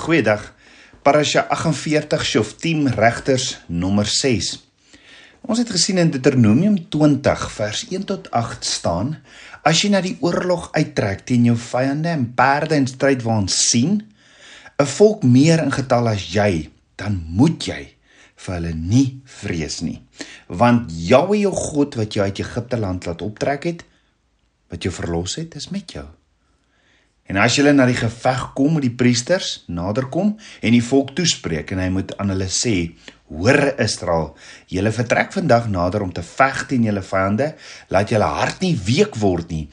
Goeiedag. 0.00 0.54
Parasha 1.04 1.42
48 1.52 2.22
Shoftim 2.24 2.86
regters 2.88 3.58
nommer 3.68 4.08
6. 4.08 4.46
Ons 5.44 5.58
het 5.60 5.68
gesien 5.68 5.98
in 6.00 6.08
Deuteronomium 6.08 6.78
20 6.88 7.42
vers 7.52 7.82
1 7.90 8.06
tot 8.08 8.30
8 8.32 8.64
staan: 8.64 9.10
As 9.60 9.82
jy 9.84 9.90
na 9.92 10.00
die 10.00 10.14
oorlog 10.24 10.70
uittrek 10.72 11.26
teen 11.28 11.44
jou 11.50 11.56
vyande 11.60 12.08
en 12.14 12.24
perde 12.32 12.78
en 12.78 12.88
strydwaans 12.88 13.58
sien, 13.68 13.98
'n 14.80 14.88
volk 14.88 15.22
meer 15.22 15.60
in 15.60 15.72
getal 15.76 16.08
as 16.08 16.24
jy, 16.32 16.70
dan 16.96 17.20
moet 17.28 17.66
jy 17.68 17.92
vir 18.36 18.54
hulle 18.54 18.72
nie 18.72 19.20
vrees 19.24 19.82
nie, 19.82 20.00
want 20.48 20.88
Jahwe 20.88 21.36
jou 21.42 21.52
God 21.52 22.00
wat 22.00 22.14
jou 22.14 22.24
uit 22.24 22.40
Egipte 22.40 22.80
land 22.80 23.04
laat 23.04 23.20
optrek 23.22 23.64
het, 23.64 23.84
wat 24.70 24.82
jou 24.82 24.94
verlos 24.94 25.36
het, 25.36 25.54
is 25.56 25.68
met 25.68 25.92
jou. 25.92 26.08
En 27.30 27.38
as 27.38 27.54
julle 27.54 27.70
na 27.70 27.84
die 27.86 27.94
geveg 27.94 28.40
kom 28.58 28.72
met 28.74 28.82
die 28.88 28.96
priesters, 28.98 29.60
naderkom 29.70 30.32
en 30.34 30.74
die 30.74 30.82
volk 30.82 31.12
toespreek 31.14 31.70
en 31.70 31.78
hy 31.78 31.86
moet 31.94 32.10
aan 32.18 32.32
hulle 32.32 32.48
sê: 32.50 32.90
"Hoor 33.30 33.76
Israel, 33.78 34.32
julle 34.66 34.90
vertrek 34.90 35.30
vandag 35.36 35.68
nader 35.70 36.02
om 36.02 36.10
te 36.10 36.24
veg 36.26 36.64
teen 36.66 36.88
julle 36.88 37.04
vyande, 37.06 37.52
laat 37.88 38.10
julle 38.10 38.26
hart 38.26 38.66
nie 38.66 38.74
week 38.74 39.14
word 39.22 39.54
nie. 39.54 39.68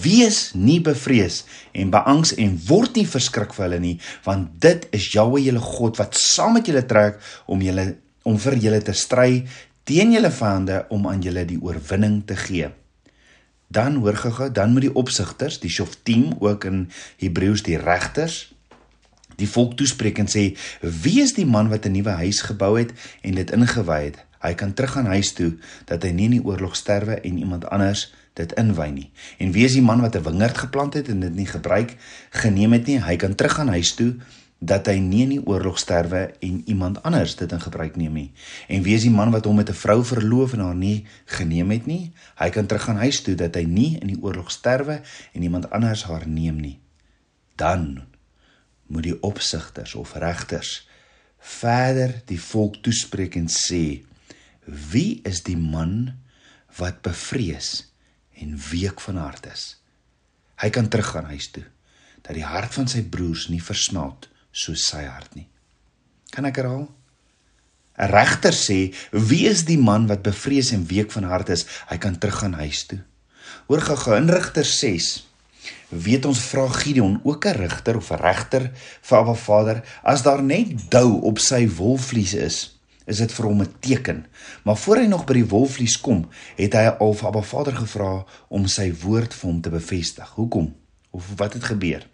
Wees 0.00 0.54
nie 0.54 0.80
bevrees 0.80 1.44
en 1.74 1.92
beangs 1.92 2.32
en 2.32 2.56
word 2.68 2.96
nie 2.96 3.06
verskrik 3.06 3.52
vir 3.52 3.68
hulle 3.68 3.80
nie, 3.80 3.96
want 4.24 4.48
dit 4.60 4.88
is 4.96 5.12
Jahwe 5.12 5.44
julle 5.44 5.60
God 5.60 6.00
wat 6.00 6.16
saam 6.16 6.56
met 6.56 6.66
julle 6.66 6.86
trek 6.88 7.20
om 7.46 7.60
julle 7.60 7.90
om 8.24 8.38
vir 8.38 8.56
julle 8.56 8.80
te 8.80 8.96
stry 8.96 9.42
teen 9.84 10.14
julle 10.14 10.30
vyande 10.30 10.86
om 10.88 11.10
aan 11.10 11.20
julle 11.20 11.44
die 11.44 11.60
oorwinning 11.60 12.22
te 12.24 12.36
gee." 12.36 12.72
Dan 13.72 14.00
hoor 14.04 14.16
gou 14.16 14.50
dan 14.52 14.72
moet 14.72 14.88
die 14.88 14.94
opsigters 14.94 15.60
die 15.60 15.70
shoftim 15.70 16.32
ook 16.38 16.64
in 16.68 16.90
Hebreëus 17.22 17.62
die 17.66 17.78
regters 17.80 18.52
die 19.40 19.48
volk 19.48 19.76
toespreek 19.80 20.20
en 20.22 20.30
sê 20.30 20.44
wie 20.80 21.20
is 21.22 21.34
die 21.38 21.48
man 21.48 21.70
wat 21.72 21.86
'n 21.86 21.96
nuwe 21.96 22.14
huis 22.22 22.42
gebou 22.48 22.78
het 22.78 22.92
en 23.22 23.34
dit 23.34 23.50
ingewy 23.50 24.02
het? 24.04 24.18
Hy 24.42 24.54
kan 24.54 24.74
terug 24.74 24.92
gaan 24.92 25.06
huis 25.06 25.32
toe 25.32 25.54
dat 25.86 26.02
hy 26.02 26.10
nie 26.10 26.24
in 26.24 26.36
die 26.38 26.44
oorlog 26.44 26.76
sterwe 26.76 27.20
en 27.20 27.38
iemand 27.38 27.68
anders 27.70 28.12
dit 28.34 28.52
inwy 28.52 28.88
nie. 28.88 29.10
En 29.38 29.52
wie 29.52 29.64
is 29.64 29.72
die 29.72 29.82
man 29.82 30.00
wat 30.00 30.16
'n 30.16 30.22
wingerd 30.22 30.58
geplant 30.58 30.94
het 30.94 31.08
en 31.08 31.20
dit 31.20 31.34
nie 31.34 31.46
gebruik 31.46 31.96
geneem 32.30 32.72
het 32.72 32.86
nie? 32.86 33.00
Hy 33.00 33.16
kan 33.16 33.34
terug 33.34 33.52
gaan 33.52 33.68
huis 33.68 33.94
toe 33.94 34.14
dat 34.62 34.86
hy 34.86 35.00
nie 35.02 35.24
in 35.24 35.32
die 35.34 35.42
oorlog 35.42 35.78
sterwe 35.82 36.28
en 36.38 36.60
iemand 36.70 37.00
anders 37.02 37.34
dit 37.36 37.50
in 37.50 37.60
gebruik 37.60 37.96
neem 37.98 38.14
nie. 38.14 38.28
En 38.70 38.84
wie 38.86 38.94
is 38.94 39.02
die 39.02 39.10
man 39.10 39.34
wat 39.34 39.48
hom 39.50 39.58
met 39.58 39.70
'n 39.70 39.74
vrou 39.74 40.04
verloof 40.06 40.52
en 40.52 40.62
haar 40.62 40.78
nie 40.78 41.06
geneem 41.26 41.70
het 41.70 41.86
nie? 41.86 42.12
Hy 42.38 42.50
kan 42.50 42.66
teruggaan 42.66 43.02
huis 43.02 43.22
toe 43.22 43.34
dat 43.34 43.54
hy 43.54 43.64
nie 43.64 43.98
in 43.98 44.06
die 44.06 44.22
oorlog 44.22 44.50
sterwe 44.50 45.02
en 45.32 45.42
iemand 45.42 45.70
anders 45.70 46.04
haar 46.04 46.28
neem 46.28 46.60
nie. 46.60 46.78
Dan 47.56 48.02
moet 48.86 49.02
die 49.02 49.22
opsigters 49.22 49.94
of 49.94 50.14
regters 50.14 50.88
verder 51.38 52.22
die 52.26 52.40
volk 52.40 52.76
toespreek 52.82 53.34
en 53.34 53.48
sê: 53.48 54.04
Wie 54.64 55.20
is 55.24 55.42
die 55.42 55.56
man 55.56 56.18
wat 56.76 57.02
bevrees 57.02 57.92
en 58.32 58.58
week 58.70 59.00
van 59.00 59.16
hart 59.16 59.46
is? 59.46 59.82
Hy 60.54 60.70
kan 60.70 60.88
teruggaan 60.88 61.24
huis 61.24 61.50
toe 61.50 61.64
dat 62.22 62.34
die 62.34 62.44
hart 62.44 62.74
van 62.74 62.86
sy 62.88 63.02
broers 63.02 63.48
nie 63.48 63.62
versmaak 63.62 64.30
soos 64.52 64.86
sy 64.86 65.04
hart 65.04 65.34
nie. 65.34 65.48
Kan 66.30 66.44
ek 66.44 66.60
herhaal? 66.60 66.88
'n 67.98 68.08
Regter 68.08 68.54
sê, 68.56 68.94
wie 69.12 69.46
is 69.48 69.64
die 69.68 69.78
man 69.78 70.06
wat 70.08 70.22
bevrees 70.22 70.72
en 70.72 70.86
week 70.88 71.12
van 71.12 71.28
hart 71.28 71.50
is, 71.52 71.66
hy 71.90 71.98
kan 71.98 72.16
teruggaan 72.18 72.56
huis 72.56 72.86
toe. 72.88 73.02
Hoor 73.68 73.82
gou-gou 73.84 74.16
in 74.16 74.30
Rigter 74.32 74.64
6. 74.64 75.26
Weet 75.92 76.24
ons 76.24 76.40
vra 76.50 76.64
Gideon 76.72 77.20
ook 77.22 77.46
'n 77.46 77.58
regter 77.58 77.96
of 77.96 78.10
'n 78.10 78.22
regter 78.22 78.70
vir 79.02 79.18
Abba 79.18 79.34
Vader 79.34 79.82
as 80.02 80.22
daar 80.22 80.42
net 80.42 80.90
dou 80.90 81.20
op 81.20 81.38
sy 81.38 81.68
wolvlies 81.68 82.34
is, 82.34 82.80
is 83.06 83.18
dit 83.18 83.32
vir 83.32 83.46
hom 83.46 83.62
'n 83.62 83.74
teken. 83.80 84.26
Maar 84.64 84.76
voor 84.76 84.96
hy 84.96 85.06
nog 85.06 85.24
by 85.24 85.34
die 85.34 85.48
wolvlies 85.48 86.00
kom, 86.00 86.28
het 86.56 86.72
hy 86.72 86.86
al 86.98 87.14
vir 87.14 87.28
Abba 87.28 87.42
Vader 87.42 87.76
gevra 87.76 88.24
om 88.48 88.66
sy 88.66 88.92
woord 88.92 89.34
vir 89.34 89.50
hom 89.50 89.60
te 89.60 89.70
bevestig. 89.70 90.28
Hoekom? 90.34 90.74
Of 91.10 91.24
wat 91.36 91.52
het 91.52 91.64
gebeur? 91.64 92.11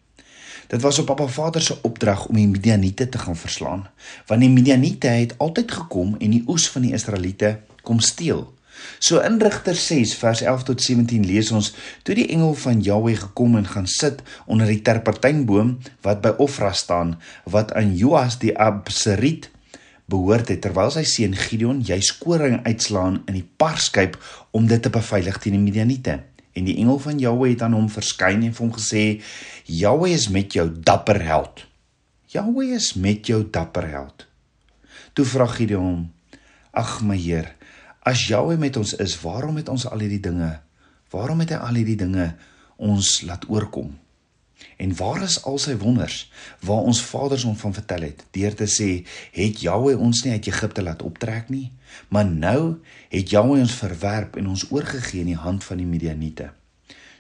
Dit 0.68 0.82
was 0.82 0.98
op 0.98 1.06
Papa 1.06 1.26
Vader 1.26 1.62
se 1.62 1.78
opdrag 1.82 2.26
om 2.26 2.36
die 2.36 2.48
Midianiete 2.48 3.08
te 3.08 3.18
gaan 3.18 3.36
verslaan, 3.36 3.86
want 4.26 4.40
die 4.44 4.50
Midianiete 4.52 5.08
het 5.08 5.32
altyd 5.40 5.72
gekom 5.72 6.12
en 6.18 6.34
die 6.34 6.42
oes 6.44 6.68
van 6.68 6.84
die 6.84 6.92
Israeliete 6.92 7.54
kom 7.82 8.02
steel. 8.04 8.42
So 9.00 9.22
in 9.24 9.40
Rigter 9.40 9.74
6 9.74 10.12
vers 10.20 10.42
11 10.44 10.68
tot 10.68 10.84
17 10.84 11.24
lees 11.24 11.48
ons: 11.56 11.72
Toe 12.04 12.14
die 12.14 12.28
engel 12.28 12.52
van 12.54 12.84
Jahweh 12.84 13.16
gekom 13.16 13.56
en 13.56 13.66
gaan 13.66 13.88
sit 13.88 14.20
onder 14.44 14.68
die 14.68 14.82
terpentynboom 14.84 15.78
wat 16.04 16.20
by 16.20 16.36
Ofra 16.36 16.74
staan, 16.76 17.16
wat 17.48 17.72
aan 17.72 17.96
Joas 17.96 18.36
die 18.38 18.52
Abseriet 18.52 19.48
behoort 20.04 20.52
het 20.52 20.60
terwyl 20.64 20.92
sy 20.92 21.08
seun 21.08 21.36
Gideon 21.36 21.80
jy 21.80 22.02
skoring 22.04 22.60
uitslaan 22.68 23.22
in 23.24 23.40
die 23.40 23.48
parskyp 23.56 24.20
om 24.52 24.68
dit 24.68 24.84
te 24.84 24.92
beveilig 24.92 25.40
teen 25.40 25.56
die 25.56 25.64
Midianiete. 25.64 26.20
En 26.58 26.66
die 26.66 26.76
engel 26.82 26.98
van 26.98 27.20
Jahwe 27.22 27.52
het 27.52 27.62
aan 27.62 27.76
hom 27.76 27.86
verskyn 27.92 28.42
en 28.42 28.54
vir 28.54 28.64
hom 28.64 28.72
gesê: 28.74 29.02
"Jahwe 29.64 30.10
is 30.10 30.26
met 30.28 30.52
jou, 30.52 30.66
dapper 30.82 31.22
held." 31.22 31.66
Jahwe 32.26 32.74
is 32.74 32.94
met 32.94 33.26
jou, 33.26 33.44
dapper 33.50 33.86
held. 33.88 34.26
Toe 35.14 35.24
vra 35.24 35.46
Gideon: 35.46 36.10
"Ag 36.72 37.02
my 37.02 37.16
Heer, 37.16 37.54
as 38.02 38.26
Jahwe 38.26 38.58
met 38.58 38.76
ons 38.76 38.94
is, 38.94 39.20
waarom 39.22 39.56
het 39.56 39.68
ons 39.68 39.86
al 39.86 39.98
hierdie 39.98 40.20
dinge? 40.20 40.60
Waarom 41.10 41.40
het 41.40 41.54
hy 41.54 41.56
al 41.56 41.74
hierdie 41.74 41.96
dinge 41.96 42.34
ons 42.76 43.22
laat 43.22 43.48
oorkom?" 43.48 43.94
En 44.76 44.94
waar 44.96 45.22
is 45.22 45.40
al 45.44 45.58
sy 45.58 45.76
wonders 45.80 46.30
waar 46.60 46.86
ons 46.86 47.02
vaders 47.02 47.46
hom 47.48 47.56
van 47.56 47.74
vertel 47.74 48.06
het? 48.10 48.24
Deur 48.30 48.54
te 48.54 48.68
sê 48.70 48.90
het 49.32 49.60
Jahwe 49.64 49.96
ons 49.96 50.22
nie 50.24 50.36
uit 50.36 50.50
Egipte 50.52 50.82
laat 50.82 51.02
optrek 51.02 51.48
nie 51.48 51.70
maar 52.08 52.26
nou 52.26 52.78
het 53.08 53.30
Jahwe 53.30 53.58
ons 53.60 53.74
verwerp 53.80 54.36
en 54.36 54.50
ons 54.52 54.66
oorgegee 54.70 55.24
in 55.24 55.32
die 55.32 55.40
hand 55.40 55.64
van 55.64 55.80
die 55.80 55.88
Midianiete. 55.88 56.50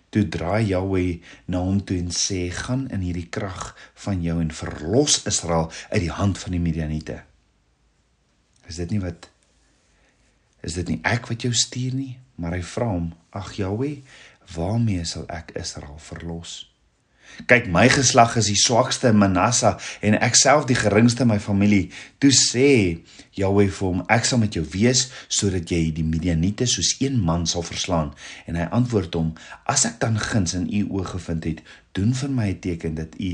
Toe 0.08 0.24
draai 0.28 0.70
Jahwe 0.70 1.18
na 1.46 1.60
hom 1.64 1.80
toe 1.84 1.98
en 2.00 2.12
sê 2.14 2.46
gaan 2.54 2.86
in 2.94 3.04
hierdie 3.04 3.28
krag 3.32 3.74
van 4.04 4.22
jou 4.24 4.38
en 4.40 4.52
verlos 4.54 5.20
Israel 5.28 5.68
uit 5.90 6.04
die 6.06 6.14
hand 6.14 6.40
van 6.40 6.56
die 6.56 6.62
Midianiete. 6.62 7.20
Is 8.68 8.80
dit 8.80 8.94
nie 8.94 9.02
wat 9.04 9.30
is 10.64 10.74
dit 10.74 10.88
nie 10.90 11.00
ek 11.06 11.28
wat 11.30 11.44
jou 11.46 11.52
stuur 11.54 11.94
nie 11.94 12.14
maar 12.38 12.56
hy 12.56 12.64
vra 12.66 12.88
hom 12.90 13.12
ag 13.36 13.52
Jahwe 13.58 13.98
waarmee 14.54 15.04
sal 15.06 15.28
ek 15.30 15.52
Israel 15.60 16.00
verlos 16.02 16.64
Kyk, 17.46 17.68
my 17.70 17.86
geslag 17.88 18.34
is 18.36 18.48
die 18.50 18.58
swakste 18.58 19.12
in 19.12 19.18
Manasse 19.20 19.76
en 20.04 20.16
ek 20.18 20.34
self 20.36 20.66
die 20.66 20.76
geringste 20.78 21.22
in 21.22 21.30
my 21.30 21.38
familie. 21.38 21.88
Toe 22.18 22.32
sê 22.34 22.68
Jahwe 23.38 23.68
vir 23.70 23.86
hom: 23.86 24.02
Ek 24.10 24.26
sal 24.26 24.40
met 24.42 24.56
jou 24.58 24.64
wees 24.72 25.06
sodat 25.28 25.70
jy 25.70 25.92
die 25.94 26.06
Midianiete 26.06 26.66
soos 26.66 26.96
een 26.98 27.20
man 27.22 27.46
sal 27.46 27.62
verslaan. 27.62 28.10
En 28.50 28.58
hy 28.58 28.66
antwoord 28.74 29.14
hom: 29.14 29.34
As 29.70 29.86
ek 29.88 30.00
dan 30.02 30.18
guns 30.18 30.56
in 30.58 30.66
u 30.66 30.82
oë 30.98 31.12
gevind 31.14 31.46
het, 31.46 31.62
doen 31.94 32.14
vir 32.14 32.30
my 32.30 32.48
'n 32.50 32.60
teken 32.60 32.94
dat 32.94 33.14
u 33.18 33.32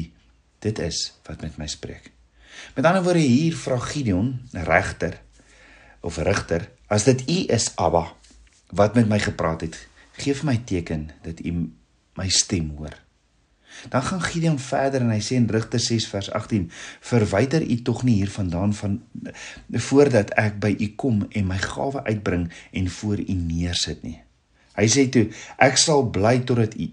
dit 0.60 0.78
is 0.78 1.12
wat 1.26 1.40
met 1.42 1.56
my 1.58 1.66
spreek. 1.66 2.10
Met 2.74 2.84
ander 2.84 3.02
woorde 3.02 3.20
hier 3.20 3.56
vra 3.56 3.78
Gideon, 3.78 4.40
regter 4.52 5.20
of 6.00 6.16
rigter, 6.16 6.68
as 6.86 7.04
dit 7.04 7.24
u 7.28 7.38
is 7.48 7.72
Abba 7.76 8.12
wat 8.74 8.94
met 8.94 9.08
my 9.08 9.18
gepraat 9.18 9.60
het, 9.60 9.76
gee 10.18 10.34
vir 10.34 10.46
my 10.46 10.56
teken 10.66 11.10
dat 11.22 11.40
u 11.40 11.70
my 12.14 12.28
stem 12.28 12.70
hoor. 12.76 13.03
Dan 13.88 14.02
gaan 14.02 14.22
Gideon 14.22 14.58
verder 14.58 15.00
en 15.00 15.12
hy 15.12 15.20
sê 15.20 15.38
in 15.38 15.48
Rigter 15.50 15.80
6 15.80 16.06
vers 16.08 16.30
18: 16.30 16.70
"Verwyder 17.00 17.62
u 17.62 17.82
tog 17.82 18.02
nie 18.02 18.14
hiervandaan 18.14 18.74
van 18.74 19.02
voordat 19.70 20.30
ek 20.30 20.60
by 20.60 20.74
u 20.78 20.88
kom 20.96 21.26
en 21.30 21.46
my 21.46 21.58
gawe 21.58 22.04
uitbring 22.04 22.52
en 22.72 22.90
voor 22.90 23.18
u 23.18 23.32
neersit 23.32 24.02
nie." 24.02 24.20
Hy 24.74 24.86
sê 24.88 25.08
toe: 25.08 25.28
"Ek 25.58 25.76
sal 25.76 26.10
bly 26.10 26.38
totdat 26.38 26.74
u 26.74 26.90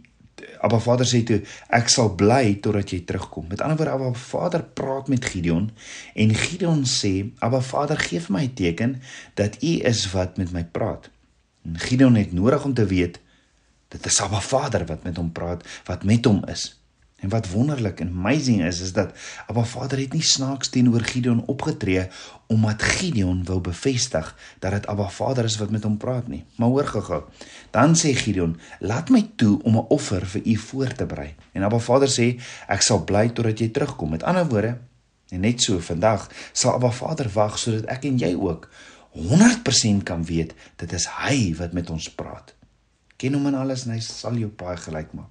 Abba 0.61 0.79
Vader 0.79 1.05
sê 1.05 1.23
toe: 1.23 1.41
"Ek 1.69 1.89
sal 1.89 2.15
bly 2.15 2.55
totdat 2.61 2.89
jy 2.89 3.01
terugkom." 3.05 3.47
Met 3.47 3.61
ander 3.61 3.77
woorde, 3.77 3.91
Abba 3.91 4.13
Vader 4.13 4.63
praat 4.63 5.07
met 5.07 5.25
Gideon 5.25 5.71
en 6.15 6.35
Gideon 6.35 6.85
sê: 6.85 7.31
"Abba 7.39 7.61
Vader, 7.61 7.97
gee 7.97 8.19
vir 8.19 8.31
my 8.31 8.43
'n 8.43 8.53
teken 8.53 9.01
dat 9.33 9.63
u 9.63 9.79
is 9.81 10.11
wat 10.11 10.37
met 10.37 10.51
my 10.51 10.63
praat." 10.63 11.09
En 11.65 11.79
Gideon 11.79 12.15
het 12.15 12.33
nodig 12.33 12.65
om 12.65 12.73
te 12.73 12.85
weet 12.85 13.19
Dit 13.91 14.05
is 14.05 14.21
Abba 14.21 14.39
Vader 14.39 14.85
wat 14.85 15.03
met 15.03 15.17
hom 15.17 15.31
praat, 15.31 15.65
wat 15.83 16.03
met 16.03 16.25
hom 16.25 16.45
is. 16.47 16.80
En 17.21 17.29
wat 17.29 17.49
wonderlik 17.49 17.99
en 17.99 18.07
amazing 18.07 18.63
is, 18.65 18.81
is 18.81 18.93
dat 18.93 19.13
Abba 19.47 19.63
Vader 19.63 19.99
het 19.99 20.13
nie 20.13 20.23
snaaks 20.25 20.69
teenoor 20.73 21.01
Gideon 21.05 21.43
opgetree 21.45 22.07
omdat 22.51 22.81
Gideon 22.81 23.43
wou 23.45 23.59
bevestig 23.61 24.35
dat 24.59 24.71
dit 24.71 24.87
Abba 24.87 25.09
Vader 25.09 25.45
is 25.45 25.57
wat 25.61 25.69
met 25.69 25.83
hom 25.83 25.97
praat 25.97 26.27
nie. 26.27 26.43
Maar 26.55 26.67
hoor 26.67 26.87
gou-gou. 26.87 27.21
Dan 27.71 27.95
sê 27.95 28.15
Gideon: 28.17 28.57
"Laat 28.79 29.09
my 29.09 29.29
toe 29.35 29.63
om 29.63 29.77
'n 29.77 29.85
offer 29.87 30.25
vir 30.25 30.41
u 30.45 30.55
voor 30.55 30.93
te 30.93 31.05
berei." 31.05 31.35
En 31.51 31.63
Abba 31.63 31.79
Vader 31.79 32.09
sê: 32.09 32.39
"Ek 32.67 32.81
sal 32.81 33.03
bly 33.03 33.29
totdat 33.29 33.59
jy 33.59 33.69
terugkom." 33.69 34.09
Met 34.09 34.23
ander 34.23 34.47
woorde, 34.47 34.77
en 35.29 35.39
net 35.39 35.61
so 35.61 35.79
vandag 35.79 36.29
sal 36.51 36.73
Abba 36.73 36.91
Vader 36.91 37.29
wag 37.33 37.59
sodat 37.59 37.85
ek 37.85 38.03
en 38.03 38.17
jy 38.17 38.33
ook 38.35 38.69
100% 39.11 40.03
kan 40.03 40.25
weet 40.25 40.53
dit 40.75 40.93
is 40.93 41.05
hy 41.05 41.55
wat 41.59 41.73
met 41.73 41.89
ons 41.89 42.09
praat 42.15 42.55
ken 43.21 43.37
hom 43.37 43.47
in 43.51 43.55
alles 43.55 43.85
en 43.85 43.93
hy 43.95 44.01
sal 44.03 44.37
jou 44.39 44.49
paai 44.49 44.75
gelyk 44.81 45.13
maak. 45.13 45.29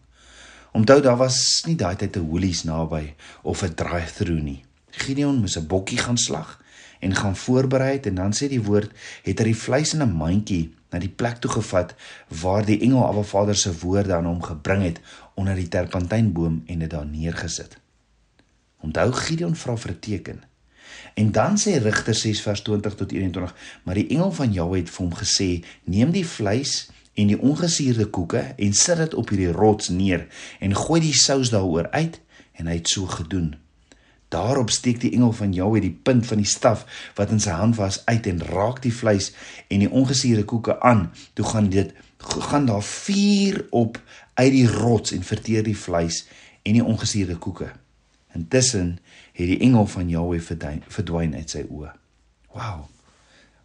Onthou 0.72 1.00
daar 1.02 1.16
was 1.16 1.62
nie 1.66 1.76
daai 1.76 1.96
tyd 1.96 2.16
'n 2.16 2.28
Woolies 2.30 2.62
naby 2.64 3.14
of 3.42 3.62
'n 3.62 3.74
drive-through 3.74 4.42
nie. 4.42 4.62
Gideon 4.90 5.40
moes 5.40 5.56
'n 5.58 5.66
bokkie 5.66 5.98
gaan 5.98 6.18
slag 6.18 6.62
en 7.00 7.14
gaan 7.14 7.36
voorberei 7.36 7.92
het 7.92 8.06
en 8.06 8.14
dan 8.14 8.32
sê 8.32 8.48
die 8.48 8.62
woord 8.62 8.90
het 9.22 9.38
hy 9.38 9.44
die 9.44 9.56
vleis 9.56 9.94
in 9.94 10.02
'n 10.02 10.12
mandjie 10.12 10.74
na 10.90 10.98
die 10.98 11.08
plek 11.08 11.36
toe 11.40 11.50
gevat 11.50 11.94
waar 12.28 12.64
die 12.64 12.80
engel 12.80 13.06
Abba 13.06 13.22
Vader 13.22 13.56
se 13.56 13.78
woorde 13.78 14.14
aan 14.14 14.26
hom 14.26 14.42
gebring 14.42 14.82
het 14.82 15.00
onder 15.34 15.54
die 15.54 15.68
terpentynboom 15.68 16.62
en 16.66 16.78
dit 16.78 16.90
daar 16.90 17.06
neergesit. 17.06 17.78
Onthou 18.80 19.12
Gideon 19.12 19.56
vra 19.56 19.76
vir 19.76 19.90
'n 19.90 19.98
teken. 19.98 20.42
En 21.14 21.32
dan 21.32 21.58
sê 21.58 21.82
Rigter 21.82 22.14
6 22.14 22.40
vers 22.40 22.62
20 22.62 22.94
tot 22.94 23.12
21, 23.12 23.54
maar 23.82 23.94
die 23.94 24.08
engel 24.08 24.32
van 24.32 24.52
Jahwe 24.52 24.76
het 24.76 24.90
vir 24.90 25.06
hom 25.06 25.14
gesê: 25.14 25.64
"Neem 25.84 26.10
die 26.10 26.26
vleis 26.26 26.90
en 27.20 27.32
die 27.32 27.38
ongesuurde 27.38 28.08
koeke 28.12 28.42
en 28.56 28.76
sit 28.76 29.00
dit 29.02 29.14
op 29.14 29.32
hierdie 29.32 29.52
rots 29.52 29.92
neer 29.92 30.26
en 30.60 30.76
gooi 30.76 31.00
die 31.04 31.16
sous 31.16 31.52
daaroor 31.52 31.90
uit." 31.90 32.20
En 32.60 32.68
hy 32.68 32.80
het 32.80 32.88
so 32.88 33.06
gedoen. 33.08 33.54
Daarop 34.30 34.70
steek 34.70 35.00
die 35.02 35.10
engel 35.16 35.32
van 35.32 35.52
Jahwe 35.52 35.80
die 35.82 35.96
punt 36.06 36.26
van 36.26 36.38
die 36.38 36.46
staf 36.46 36.84
wat 37.18 37.32
in 37.34 37.40
sy 37.42 37.50
hand 37.56 37.78
was 37.80 38.02
uit 38.06 38.28
en 38.30 38.42
raak 38.46 38.78
die 38.84 38.92
vleis 38.94 39.32
en 39.68 39.82
die 39.82 39.90
ongesuurde 39.90 40.44
koeke 40.44 40.76
aan. 40.86 41.08
Toe 41.34 41.46
gaan 41.50 41.70
dit 41.72 41.90
gaan 42.20 42.68
daar 42.68 42.84
vuur 42.84 43.64
op 43.70 43.98
uit 44.34 44.52
die 44.52 44.68
rots 44.68 45.12
en 45.16 45.26
verteer 45.26 45.64
die 45.66 45.76
vleis 45.76 46.26
en 46.62 46.78
die 46.78 46.84
ongesuurde 46.84 47.36
koeke. 47.42 47.72
Intussen 48.36 48.98
het 49.32 49.50
die 49.50 49.58
engel 49.66 49.86
van 49.86 50.08
Jahwe 50.08 50.38
verdwyn 50.86 51.34
uit 51.34 51.50
sy 51.50 51.64
oë. 51.66 51.90
Wow. 52.54 52.86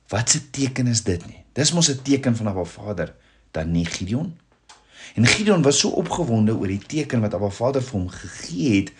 Wat 0.10 0.34
'n 0.34 0.50
teken 0.52 0.88
is 0.88 1.04
dit 1.04 1.25
nie? 1.28 1.44
Dis 1.54 1.74
mos 1.74 1.90
'n 1.90 2.02
teken 2.02 2.36
van 2.36 2.48
Abba 2.48 2.63
Vader, 2.63 3.13
dan 3.56 3.72
nie 3.72 3.86
Gideon. 3.88 4.34
En 5.16 5.25
Gideon 5.25 5.62
was 5.63 5.80
so 5.80 5.90
opgewonde 5.96 6.56
oor 6.56 6.68
die 6.68 6.81
teken 6.81 7.24
wat 7.24 7.34
Abba 7.34 7.50
Vader 7.50 7.84
vir 7.84 8.00
hom 8.00 8.10
gegee 8.12 8.81
het 8.81 8.92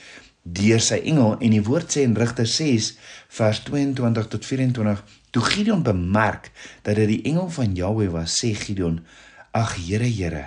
deur 0.46 0.82
sy 0.84 1.00
engel 1.10 1.40
en 1.42 1.54
die 1.56 1.64
woord 1.66 1.90
sê 1.92 2.04
in 2.06 2.14
Rigter 2.16 2.48
6 2.48 2.92
vers 3.34 3.62
22 3.66 4.28
tot 4.30 4.46
24 4.46 5.02
toe 5.34 5.42
Gideon 5.44 5.82
bemerk 5.84 6.52
dat 6.86 7.00
dit 7.02 7.10
die 7.10 7.24
engel 7.32 7.50
van 7.50 7.74
Jahwe 7.76 8.12
was 8.14 8.38
sê 8.38 8.52
Gideon 8.54 9.00
ag 9.58 9.74
Here 9.88 10.06
Here 10.06 10.46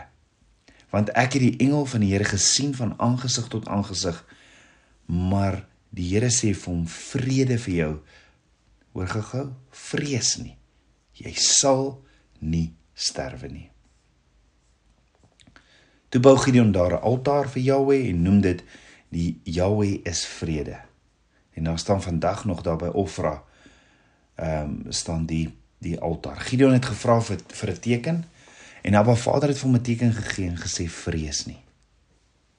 want 0.95 1.11
ek 1.19 1.35
het 1.37 1.43
die 1.45 1.67
engel 1.67 1.83
van 1.91 2.07
die 2.07 2.13
Here 2.15 2.29
gesien 2.31 2.77
van 2.79 2.95
aangesig 3.03 3.51
tot 3.51 3.67
aangesig 3.67 4.23
maar 5.11 5.65
die 5.91 6.07
Here 6.13 6.31
sê 6.31 6.53
vir 6.55 6.71
hom 6.71 6.85
vrede 6.93 7.57
vir 7.65 7.75
jou. 7.75 7.93
Hoor 8.93 9.25
gou 9.33 9.47
vrees 9.89 10.37
nie. 10.43 10.55
Jy 11.19 11.33
sal 11.43 11.97
nie 12.39 12.69
sterwe 12.95 13.51
nie 13.51 13.67
Toe 16.09 16.21
bou 16.21 16.37
Gideon 16.37 16.73
daar 16.73 16.93
'n 16.93 17.03
altaar 17.03 17.49
vir 17.49 17.63
Jahwe 17.63 18.09
en 18.09 18.23
noem 18.23 18.41
dit 18.41 18.63
die 19.09 19.41
Jahwe 19.43 20.01
is 20.03 20.27
vrede. 20.27 20.81
En 21.53 21.65
daar 21.65 21.79
staan 21.79 22.03
vandag 22.03 22.45
nog 22.45 22.63
daar 22.63 22.77
by 22.77 22.87
Ofra 22.87 23.43
ehm 24.35 24.63
um, 24.63 24.93
staan 24.93 25.27
die 25.27 25.57
die 25.79 26.01
altaar. 26.01 26.41
Gideon 26.41 26.73
het 26.73 26.85
gevra 26.85 27.21
vir 27.21 27.39
vir 27.47 27.71
'n 27.71 27.79
teken 27.79 28.25
en 28.83 28.95
Abba 28.95 29.15
Vader 29.15 29.49
het 29.49 29.59
vir 29.59 29.69
hom 29.69 29.77
'n 29.77 29.83
teken 29.83 30.13
gegee 30.13 30.49
en 30.49 30.57
gesê 30.57 30.89
vrees 30.89 31.47
nie. 31.47 31.63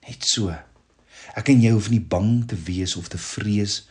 Net 0.08 0.24
so. 0.24 0.56
Ek 1.36 1.50
en 1.50 1.62
jy 1.62 1.72
hoef 1.72 1.90
nie 1.90 2.02
bang 2.02 2.48
te 2.48 2.56
wees 2.56 2.96
of 2.96 3.08
te 3.08 3.18
vrees 3.18 3.88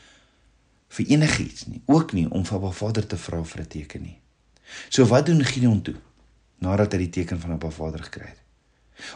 vir 0.89 1.07
enigiets 1.07 1.67
nie, 1.67 1.83
ook 1.87 2.13
nie 2.13 2.31
om 2.31 2.45
vir 2.45 2.57
Abba 2.57 2.71
Vader 2.71 3.07
te 3.07 3.17
vra 3.17 3.45
vir 3.45 3.63
'n 3.63 3.67
teken 3.67 4.03
nie. 4.03 4.19
So 4.89 5.05
wat 5.05 5.27
doen 5.27 5.45
Gideon 5.45 5.83
toe 5.83 5.97
nadat 6.59 6.93
hy 6.93 6.99
die 6.99 7.11
teken 7.11 7.41
van 7.41 7.53
Abba 7.53 7.71
Vader 7.71 8.03
gekry 8.03 8.27
het? 8.27 8.48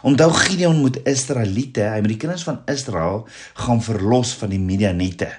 Onthou 0.01 0.31
Gideon 0.31 0.79
moet 0.81 1.01
Israeliete, 1.07 1.83
hy 1.91 1.99
moet 2.03 2.13
die 2.15 2.21
kinders 2.21 2.45
van 2.47 2.61
Israel 2.71 3.23
gaan 3.59 3.81
verlos 3.83 4.33
van 4.39 4.53
die 4.53 4.61
Midianiete 4.61 5.29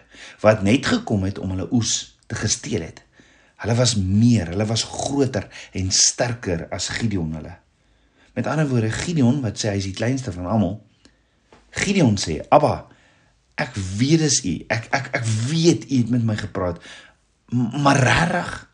wat 0.44 0.62
net 0.64 0.86
gekom 0.86 1.24
het 1.24 1.40
om 1.40 1.54
hulle 1.54 1.68
oes 1.72 2.14
te 2.28 2.36
gesteel 2.38 2.84
het. 2.84 3.02
Hulle 3.64 3.76
was 3.78 3.94
meer, 3.96 4.50
hulle 4.52 4.66
was 4.68 4.84
groter 4.88 5.48
en 5.72 5.90
sterker 5.94 6.66
as 6.74 6.90
Gideon 6.98 7.32
hulle. 7.38 7.54
Met 8.34 8.48
ander 8.50 8.68
woorde, 8.68 8.90
Gideon 8.92 9.40
wat 9.44 9.60
sê 9.60 9.72
hy 9.72 9.80
is 9.80 9.88
die 9.88 9.96
kleinste 9.96 10.34
van 10.34 10.48
almal, 10.50 10.78
Gideon 11.74 12.16
sê, 12.20 12.40
"Abba, 12.48 12.86
ek 13.56 13.74
weet 13.74 14.18
dis 14.18 14.44
u. 14.44 14.64
Ek 14.68 14.88
ek 14.90 15.08
ek 15.12 15.24
weet 15.24 15.90
u 15.90 15.96
het 15.96 16.10
met 16.10 16.24
my 16.24 16.36
gepraat. 16.36 16.78
Maar 17.50 17.96
regtig 17.96 18.70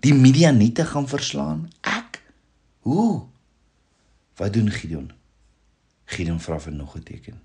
die 0.00 0.14
Midianiete 0.14 0.84
gaan 0.84 1.08
verslaan? 1.08 1.68
Ek? 1.80 2.22
Hoe?" 2.78 3.37
Wat 4.38 4.52
doen 4.54 4.70
Gideon? 4.70 5.10
Gideon 6.08 6.40
vra 6.40 6.60
vir 6.60 6.72
nog 6.72 6.96
'n 6.96 7.02
teken. 7.02 7.40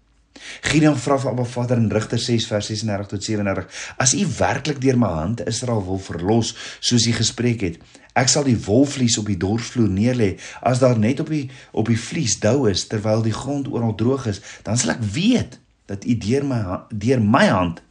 Gideon 0.61 0.97
vra 0.97 1.17
vir 1.19 1.31
Abba 1.31 1.43
Vader 1.43 1.77
in 1.77 1.91
Rigter 1.91 2.19
6 2.19 2.47
vers 2.47 2.65
36 2.65 3.07
tot 3.07 3.23
37: 3.23 3.93
As 3.97 4.13
U 4.13 4.25
werklik 4.37 4.81
deur 4.81 4.97
my 4.97 5.07
hand 5.07 5.45
Israel 5.47 5.83
wil 5.85 5.99
verlos, 5.99 6.55
soos 6.79 7.05
U 7.05 7.11
gespreek 7.11 7.61
het, 7.61 7.77
ek 8.13 8.29
sal 8.29 8.43
die 8.43 8.57
wolvlies 8.65 9.17
op 9.17 9.25
die 9.25 9.37
dorsvloer 9.37 9.89
neerlê. 9.89 10.39
As 10.61 10.79
daar 10.79 10.97
net 10.99 11.19
op 11.19 11.29
die 11.29 11.49
op 11.71 11.87
die 11.87 11.99
vlies 11.99 12.39
dou 12.39 12.69
is 12.69 12.87
terwyl 12.87 13.21
die 13.21 13.35
grond 13.35 13.67
oral 13.67 13.95
droog 13.95 14.25
is, 14.25 14.41
dan 14.63 14.77
sal 14.77 14.95
ek 14.95 15.03
weet 15.13 15.59
dat 15.85 16.05
U 16.05 16.17
deur 16.17 16.45
my 16.45 16.61
deur 16.89 17.21
my 17.21 17.47
hand 17.47 17.81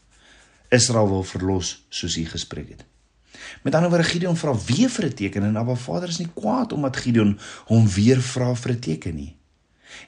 Israel 0.70 1.08
wil 1.08 1.22
verlos, 1.22 1.82
soos 1.90 2.16
U 2.16 2.24
gespreek 2.24 2.68
het. 2.68 2.91
Met 3.62 3.74
ander 3.74 3.90
woorde 3.90 4.08
Gideon 4.08 4.36
vra 4.36 4.54
weer 4.66 4.90
vir 4.90 5.04
'n 5.04 5.14
teken 5.14 5.42
en 5.42 5.56
Abba 5.56 5.74
Vader 5.74 6.08
is 6.08 6.18
nie 6.18 6.30
kwaad 6.34 6.72
omdat 6.72 6.96
Gideon 6.96 7.38
hom 7.64 7.88
weer 7.88 8.20
vra 8.20 8.54
vir 8.54 8.72
'n 8.72 8.78
teken 8.78 9.14
nie. 9.14 9.36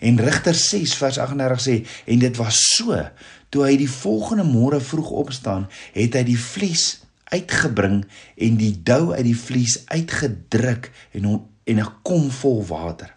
En 0.01 0.21
Rigter 0.21 0.55
6 0.55 0.95
vers 0.95 1.19
38 1.19 1.61
sê 1.61 1.87
en 2.05 2.19
dit 2.19 2.37
was 2.37 2.57
so 2.77 3.11
toe 3.49 3.65
hy 3.65 3.77
die 3.77 3.91
volgende 3.91 4.45
môre 4.45 4.81
vroeg 4.81 5.11
opstaan, 5.11 5.69
het 5.93 6.15
hy 6.15 6.23
die 6.23 6.39
vlies 6.39 7.05
uitgebring 7.25 8.05
en 8.37 8.57
die 8.57 8.83
dou 8.83 9.13
uit 9.13 9.25
die 9.25 9.39
vlies 9.39 9.83
uitgedruk 9.87 10.91
en 11.13 11.25
hom 11.25 11.49
en 11.65 11.81
'n 11.81 11.93
kom 12.03 12.31
vol 12.31 12.67
water. 12.67 13.15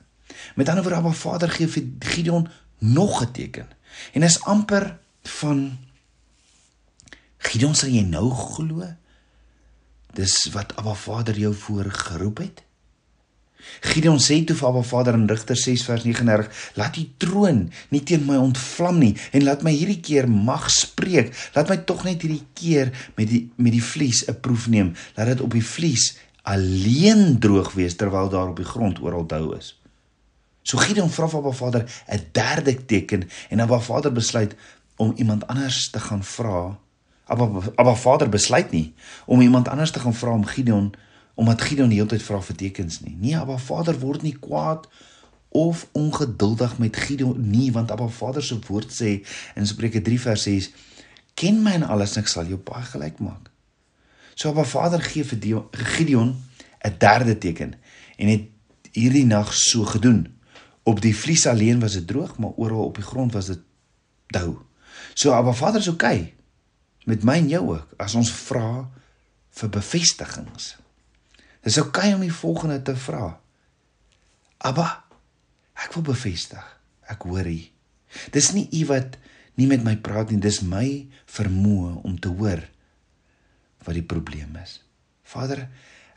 Met 0.56 0.70
ander 0.70 0.84
woorde 0.84 0.98
Abba 0.98 1.12
Vader 1.12 1.50
gee 1.50 1.68
vir 1.68 1.84
Gideon 2.00 2.48
nog 2.78 3.22
'n 3.22 3.32
teken. 3.32 3.68
En 4.14 4.24
is 4.24 4.44
amper 4.44 4.98
van 5.24 5.78
Gideon 7.38 7.76
sal 7.76 7.90
jy 7.90 8.02
nou 8.02 8.32
glo? 8.32 8.84
Dis 10.14 10.50
wat 10.54 10.76
Abba 10.76 10.94
Vader 10.94 11.38
jou 11.38 11.54
voor 11.54 11.92
geroep 11.92 12.38
het. 12.38 12.64
Gideon 13.82 14.20
sê 14.22 14.40
toe 14.46 14.56
vir 14.58 14.70
Abba 14.70 14.84
Vader 14.86 15.18
in 15.18 15.28
Rigter 15.30 15.58
6 15.58 15.84
vers 15.86 16.04
39: 16.06 16.50
"Laat 16.76 16.98
U 16.98 17.04
troon 17.18 17.72
nie 17.90 18.04
teen 18.04 18.26
my 18.26 18.38
ontvlam 18.38 19.00
nie 19.00 19.16
en 19.32 19.44
laat 19.44 19.64
my 19.66 19.74
hierdie 19.74 20.00
keer 20.00 20.30
mag 20.30 20.70
spreek. 20.72 21.34
Laat 21.56 21.70
my 21.70 21.78
tog 21.90 22.04
net 22.08 22.22
hierdie 22.22 22.46
keer 22.54 22.94
met 23.16 23.30
die 23.30 23.50
met 23.58 23.74
die 23.74 23.84
vlies 23.84 24.24
'n 24.28 24.40
proef 24.40 24.68
neem. 24.68 24.94
Laat 25.16 25.28
dit 25.28 25.42
op 25.42 25.52
die 25.52 25.66
vlies 25.66 26.18
alleen 26.44 27.40
droog 27.40 27.74
wees 27.74 27.96
terwyl 27.96 28.30
daar 28.30 28.50
op 28.50 28.58
die 28.58 28.72
grond 28.72 29.00
oral 29.00 29.28
dou 29.28 29.58
is." 29.58 29.76
So 30.64 30.78
Gideon 30.78 31.10
vra 31.10 31.28
vir 31.28 31.40
Abba 31.40 31.52
Vader 31.52 31.86
'n 32.08 32.22
derde 32.32 32.86
teken 32.86 33.30
en 33.50 33.60
Abba 33.60 33.80
Vader 33.80 34.12
besluit 34.12 34.56
om 34.96 35.14
iemand 35.16 35.48
anders 35.48 35.90
te 35.90 36.00
gaan 36.00 36.24
vra 36.24 36.78
Abba 37.28 37.62
Abba 37.76 37.96
Vader 37.96 38.30
besluit 38.30 38.72
nie 38.72 38.94
om 39.26 39.42
iemand 39.42 39.68
anders 39.68 39.92
te 39.92 40.00
gaan 40.00 40.16
vra 40.16 40.32
om 40.32 40.46
Gideon 40.46 40.94
omdat 41.38 41.62
Gideon 41.62 41.90
die 41.90 42.00
hele 42.00 42.10
tyd 42.10 42.24
vra 42.26 42.40
vir 42.42 42.56
tekens 42.58 43.02
nie. 43.04 43.14
Nee, 43.20 43.36
Abba 43.38 43.60
Vader 43.62 44.00
word 44.02 44.24
nie 44.26 44.34
kwaad 44.42 44.88
of 45.54 45.84
ongeduldig 45.92 46.78
met 46.82 46.98
Gideon 46.98 47.50
nie, 47.50 47.70
want 47.72 47.92
Abba 47.92 48.08
Vader 48.08 48.44
se 48.44 48.58
woord 48.68 48.90
sê 48.94 49.20
in 49.56 49.68
Spreuke 49.68 50.02
3 50.02 50.20
vers 50.20 50.44
6: 50.48 50.72
"Ken 51.34 51.62
my 51.64 51.76
in 51.78 51.84
alles 51.84 52.16
en 52.16 52.24
ek 52.24 52.32
sal 52.32 52.50
jou 52.50 52.58
baie 52.58 52.84
gelyk 52.84 53.20
maak." 53.20 53.52
So 54.34 54.50
Abba 54.50 54.64
Vader 54.64 55.02
gee 55.02 55.24
vir 55.24 55.64
Gideon 55.72 56.36
'n 56.82 56.96
derde 56.98 57.38
teken 57.38 57.76
en 58.18 58.28
het 58.28 58.50
hierdie 58.92 59.26
nag 59.26 59.54
so 59.54 59.84
gedoen. 59.84 60.28
Op 60.84 61.02
die 61.02 61.16
vlies 61.16 61.48
alleen 61.48 61.80
was 61.80 61.94
dit 61.94 62.08
droog, 62.08 62.38
maar 62.38 62.56
oral 62.56 62.86
op 62.86 62.96
die 62.96 63.04
grond 63.04 63.34
was 63.34 63.46
dit 63.46 63.60
dou. 64.28 64.58
So 65.14 65.32
Abba 65.32 65.54
Vader 65.54 65.80
is 65.80 65.88
oukei. 65.88 66.16
Okay 66.16 66.37
met 67.08 67.24
my 67.24 67.38
en 67.40 67.50
jou 67.50 67.64
ook 67.72 67.96
as 68.04 68.16
ons 68.20 68.32
vra 68.50 68.86
vir 69.58 69.72
bevestigings. 69.74 70.76
Dis 71.66 71.80
oukei 71.82 72.12
om 72.16 72.24
die 72.24 72.34
volgende 72.34 72.82
te 72.84 72.96
vra. 73.00 73.38
Abba, 74.68 74.88
ek 75.78 75.96
wil 75.96 76.10
bevestig. 76.12 76.64
Ek 77.08 77.24
hoor 77.28 77.48
U. 77.48 77.60
Dis 78.36 78.52
nie 78.56 78.68
U 78.82 78.86
wat 78.92 79.18
nie 79.58 79.68
met 79.70 79.84
my 79.86 79.96
praat 80.04 80.32
nie, 80.32 80.42
dis 80.44 80.62
my 80.62 81.08
vermoë 81.32 81.98
om 82.08 82.18
te 82.22 82.32
hoor 82.32 82.62
wat 83.88 83.96
die 83.96 84.06
probleem 84.06 84.58
is. 84.62 84.82
Vader, 85.28 85.66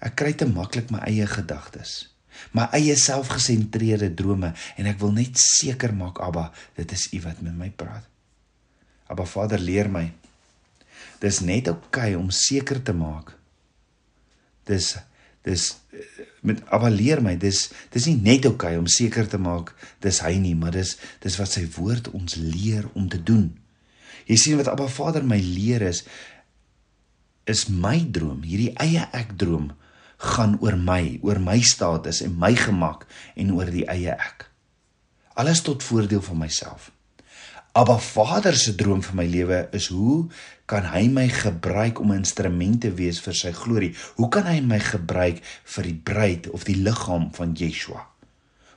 ek 0.02 0.16
kry 0.18 0.32
te 0.36 0.48
maklik 0.48 0.90
my 0.90 1.02
eie 1.06 1.26
gedagtes, 1.28 2.10
my 2.56 2.66
eie 2.76 2.96
selfgesentreerde 2.98 4.10
drome 4.16 4.52
en 4.78 4.88
ek 4.90 4.98
wil 5.02 5.14
net 5.14 5.38
seker 5.38 5.94
maak 5.96 6.20
Abba, 6.24 6.48
dit 6.78 6.94
is 6.96 7.08
U 7.14 7.22
wat 7.26 7.42
met 7.46 7.56
my 7.56 7.70
praat. 7.70 8.06
Abba 9.10 9.26
Vader, 9.26 9.62
leer 9.62 9.90
my 9.90 10.06
dis 11.20 11.40
net 11.44 11.68
oukei 11.68 12.14
okay 12.14 12.16
om 12.18 12.30
seker 12.32 12.80
te 12.82 12.94
maak. 12.96 13.34
Dis 14.68 14.96
dis 15.44 15.70
met 16.44 16.60
avaleer 16.72 17.22
my, 17.24 17.34
dis 17.40 17.70
dis 17.92 18.06
nie 18.10 18.18
net 18.20 18.44
oukei 18.48 18.74
okay 18.74 18.80
om 18.80 18.88
seker 18.88 19.28
te 19.28 19.40
maak 19.40 19.72
dis 20.04 20.20
hy 20.24 20.34
nie, 20.40 20.54
maar 20.54 20.76
dis 20.76 20.96
dis 21.24 21.38
wat 21.40 21.52
sy 21.52 21.66
woord 21.76 22.12
ons 22.16 22.36
leer 22.40 22.88
om 22.94 23.08
te 23.08 23.20
doen. 23.20 23.50
Jy 24.28 24.36
sien 24.36 24.60
wat 24.60 24.68
Abba 24.70 24.88
Vader 24.88 25.24
my 25.26 25.40
leer 25.40 25.84
is 25.88 26.04
is 27.48 27.66
my 27.68 27.98
droom, 28.04 28.44
hierdie 28.46 28.74
eie 28.78 29.08
ek 29.16 29.34
droom 29.40 29.72
gaan 30.20 30.58
oor 30.60 30.76
my, 30.76 31.18
oor 31.24 31.40
my 31.40 31.56
status 31.64 32.20
en 32.22 32.36
my 32.38 32.52
gemak 32.54 33.06
en 33.40 33.52
oor 33.56 33.70
die 33.72 33.86
eie 33.88 34.12
ek. 34.12 34.44
Alles 35.40 35.64
tot 35.64 35.82
voordeel 35.82 36.20
van 36.22 36.42
myself. 36.44 36.90
Abba 37.72 37.98
Vader 37.98 38.56
se 38.58 38.72
droom 38.74 38.98
vir 38.98 39.14
my 39.14 39.24
lewe 39.30 39.58
is 39.78 39.84
hoe 39.94 40.24
kan 40.66 40.88
hy 40.90 41.04
my 41.06 41.28
gebruik 41.30 42.00
om 42.02 42.10
'n 42.10 42.18
instrument 42.18 42.80
te 42.80 42.90
wees 42.90 43.20
vir 43.22 43.34
sy 43.34 43.52
glorie? 43.52 43.94
Hoe 44.16 44.28
kan 44.28 44.42
hy 44.42 44.58
my 44.60 44.78
gebruik 44.78 45.38
vir 45.64 45.84
die 45.84 45.94
bruid 45.94 46.48
of 46.50 46.64
die 46.64 46.74
liggaam 46.74 47.30
van 47.32 47.54
Yeshua? 47.54 48.06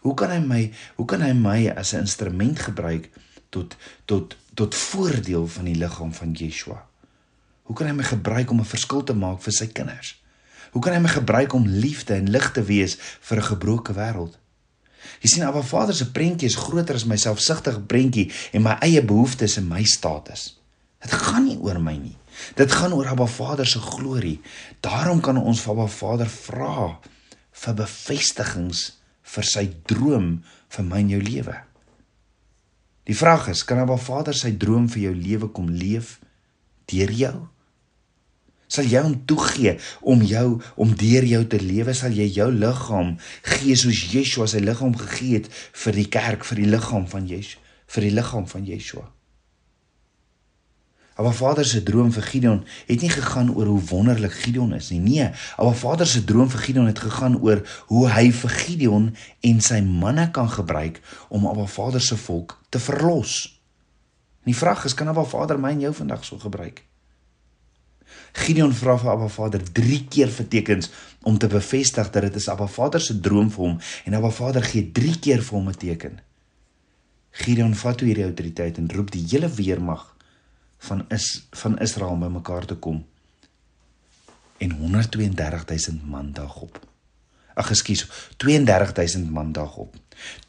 Hoe 0.02 0.14
kan 0.14 0.30
hy 0.30 0.40
my 0.46 0.72
hoe 0.96 1.06
kan 1.06 1.22
hy 1.22 1.34
my 1.34 1.74
as 1.76 1.94
'n 1.94 2.06
instrument 2.06 2.60
gebruik 2.60 3.10
tot 3.50 3.76
tot 4.06 4.38
tot 4.54 4.76
voordeel 4.76 5.48
van 5.48 5.66
die 5.66 5.76
liggaam 5.76 6.14
van 6.14 6.34
Yeshua? 6.34 6.86
Hoe 7.64 7.76
kan 7.76 7.88
hy 7.88 7.94
my 7.94 8.04
gebruik 8.04 8.52
om 8.52 8.60
'n 8.60 8.74
verskil 8.76 9.04
te 9.04 9.14
maak 9.14 9.42
vir 9.42 9.54
sy 9.54 9.68
kinders? 9.68 10.22
Hoe 10.72 10.82
kan 10.82 10.94
hy 10.94 11.00
my 11.00 11.10
gebruik 11.10 11.54
om 11.54 11.68
liefde 11.68 12.14
en 12.14 12.30
lig 12.30 12.52
te 12.52 12.64
wees 12.64 12.98
vir 13.22 13.38
'n 13.38 13.50
gebroke 13.58 13.94
wêreld? 13.94 14.38
Jy 15.24 15.30
sien, 15.30 15.46
Abba 15.48 15.64
Vader 15.66 15.96
se 15.96 16.10
prentjie 16.16 16.50
is 16.50 16.60
groter 16.60 16.98
as 17.00 17.08
my 17.10 17.18
selfsugtige 17.20 17.84
prentjie 17.90 18.30
en 18.54 18.66
my 18.66 18.78
eie 18.86 19.04
behoeftes 19.06 19.58
en 19.62 19.70
my 19.70 19.84
status. 19.88 20.54
Dit 21.04 21.14
gaan 21.20 21.48
nie 21.48 21.58
oor 21.60 21.80
my 21.84 21.96
nie. 22.00 22.16
Dit 22.58 22.72
gaan 22.72 22.96
oor 22.96 23.08
Abba 23.12 23.28
Vader 23.30 23.68
se 23.68 23.80
glorie. 23.80 24.40
Daarom 24.82 25.22
kan 25.22 25.38
ons 25.38 25.62
vir 25.64 25.76
Abba 25.76 25.88
Vader 25.92 26.32
vra 26.32 26.90
vir 27.64 27.78
bevestigings 27.78 28.88
vir 29.34 29.48
sy 29.48 29.68
droom 29.90 30.36
vir 30.74 30.88
my 30.88 31.04
en 31.04 31.14
jou 31.14 31.22
lewe. 31.24 31.56
Die 33.08 33.18
vraag 33.18 33.50
is, 33.52 33.64
kan 33.68 33.82
Abba 33.84 33.98
Vader 34.00 34.36
sy 34.38 34.54
droom 34.60 34.88
vir 34.92 35.10
jou 35.10 35.16
lewe 35.16 35.52
kom 35.56 35.70
leef 35.72 36.18
deur 36.92 37.12
jou? 37.16 37.36
Sal 38.74 38.88
jy 38.90 39.02
hom 39.06 39.20
toegee 39.30 39.76
om 40.02 40.24
jou 40.26 40.48
om 40.82 40.94
deur 40.98 41.26
jou 41.30 41.44
te 41.46 41.60
lewe? 41.62 41.94
Sal 41.94 42.16
jy 42.18 42.26
jou 42.34 42.50
liggaam 42.52 43.18
gee 43.46 43.76
soos 43.78 44.06
Yeshua 44.14 44.48
sy 44.50 44.64
liggaam 44.64 44.96
gegee 44.98 45.42
het 45.42 45.50
vir 45.84 46.00
die 46.00 46.10
kerk, 46.10 46.48
vir 46.48 46.64
die 46.64 46.70
liggaam 46.72 47.06
van 47.12 47.28
Yeshua, 47.30 47.62
vir 47.94 48.08
die 48.08 48.16
liggaam 48.18 48.48
van 48.50 48.66
Yeshua? 48.66 49.06
Maar 51.14 51.36
Vader 51.38 51.66
se 51.66 51.84
droom 51.86 52.10
vir 52.12 52.26
Gideon 52.26 52.64
het 52.88 53.04
nie 53.06 53.10
gegaan 53.14 53.52
oor 53.54 53.70
hoe 53.70 53.82
wonderlik 53.92 54.34
Gideon 54.34 54.74
is 54.74 54.90
nie. 54.90 55.00
Nee, 55.00 55.28
maar 55.58 55.76
Vader 55.78 56.08
se 56.10 56.24
droom 56.26 56.50
vir 56.50 56.60
Gideon 56.60 56.90
het 56.90 57.00
gegaan 57.00 57.38
oor 57.38 57.62
hoe 57.92 58.08
hy 58.10 58.32
vir 58.34 58.50
Gideon 58.50 59.06
en 59.46 59.62
sy 59.62 59.84
manne 59.86 60.32
kan 60.34 60.50
gebruik 60.50 60.98
om 61.30 61.46
Abba 61.48 61.68
Vader 61.70 62.02
se 62.02 62.18
volk 62.18 62.58
te 62.74 62.82
verlos. 62.82 63.62
En 64.42 64.50
die 64.52 64.58
vraag 64.58 64.90
is, 64.90 64.98
kan 64.98 65.08
Abba 65.14 65.24
Vader 65.24 65.62
my 65.62 65.76
en 65.78 65.86
jou 65.86 65.94
vandag 66.02 66.26
so 66.26 66.42
gebruik? 66.42 66.82
Gideon 68.34 68.74
vra 68.74 68.98
vir 68.98 69.12
Abba 69.12 69.28
Vader 69.28 69.64
3 69.80 70.00
keer 70.10 70.30
vir 70.30 70.48
tekens 70.48 70.92
om 71.22 71.38
te 71.38 71.48
bevestig 71.48 72.10
dat 72.12 72.28
dit 72.28 72.36
is 72.36 72.50
Abba 72.50 72.68
Vader 72.68 73.02
se 73.02 73.20
droom 73.20 73.52
vir 73.52 73.66
hom 73.66 73.80
en 74.06 74.14
Abba 74.14 74.32
Vader 74.32 74.64
gee 74.64 74.92
3 74.92 75.20
keer 75.20 75.42
vir 75.42 75.58
hom 75.58 75.70
'n 75.70 75.78
teken. 75.86 76.22
Gideon 77.32 77.76
vat 77.76 77.98
toe 77.98 78.08
hierdie 78.08 78.26
autoriteit 78.30 78.78
en 78.78 78.92
roep 78.92 79.12
die 79.12 79.26
hele 79.32 79.50
weermag 79.50 80.16
van 80.78 81.06
is 81.10 81.48
van 81.52 81.80
Israel 81.80 82.18
bymekaar 82.18 82.66
te 82.66 82.76
kom 82.76 83.06
en 84.58 84.70
132000 84.80 86.10
man 86.10 86.32
dag 86.32 86.56
op. 86.56 86.93
Ag 87.54 87.70
ekskuus, 87.70 88.08
32000 88.42 89.30
man 89.30 89.52
dag 89.54 89.76
op. 89.78 89.96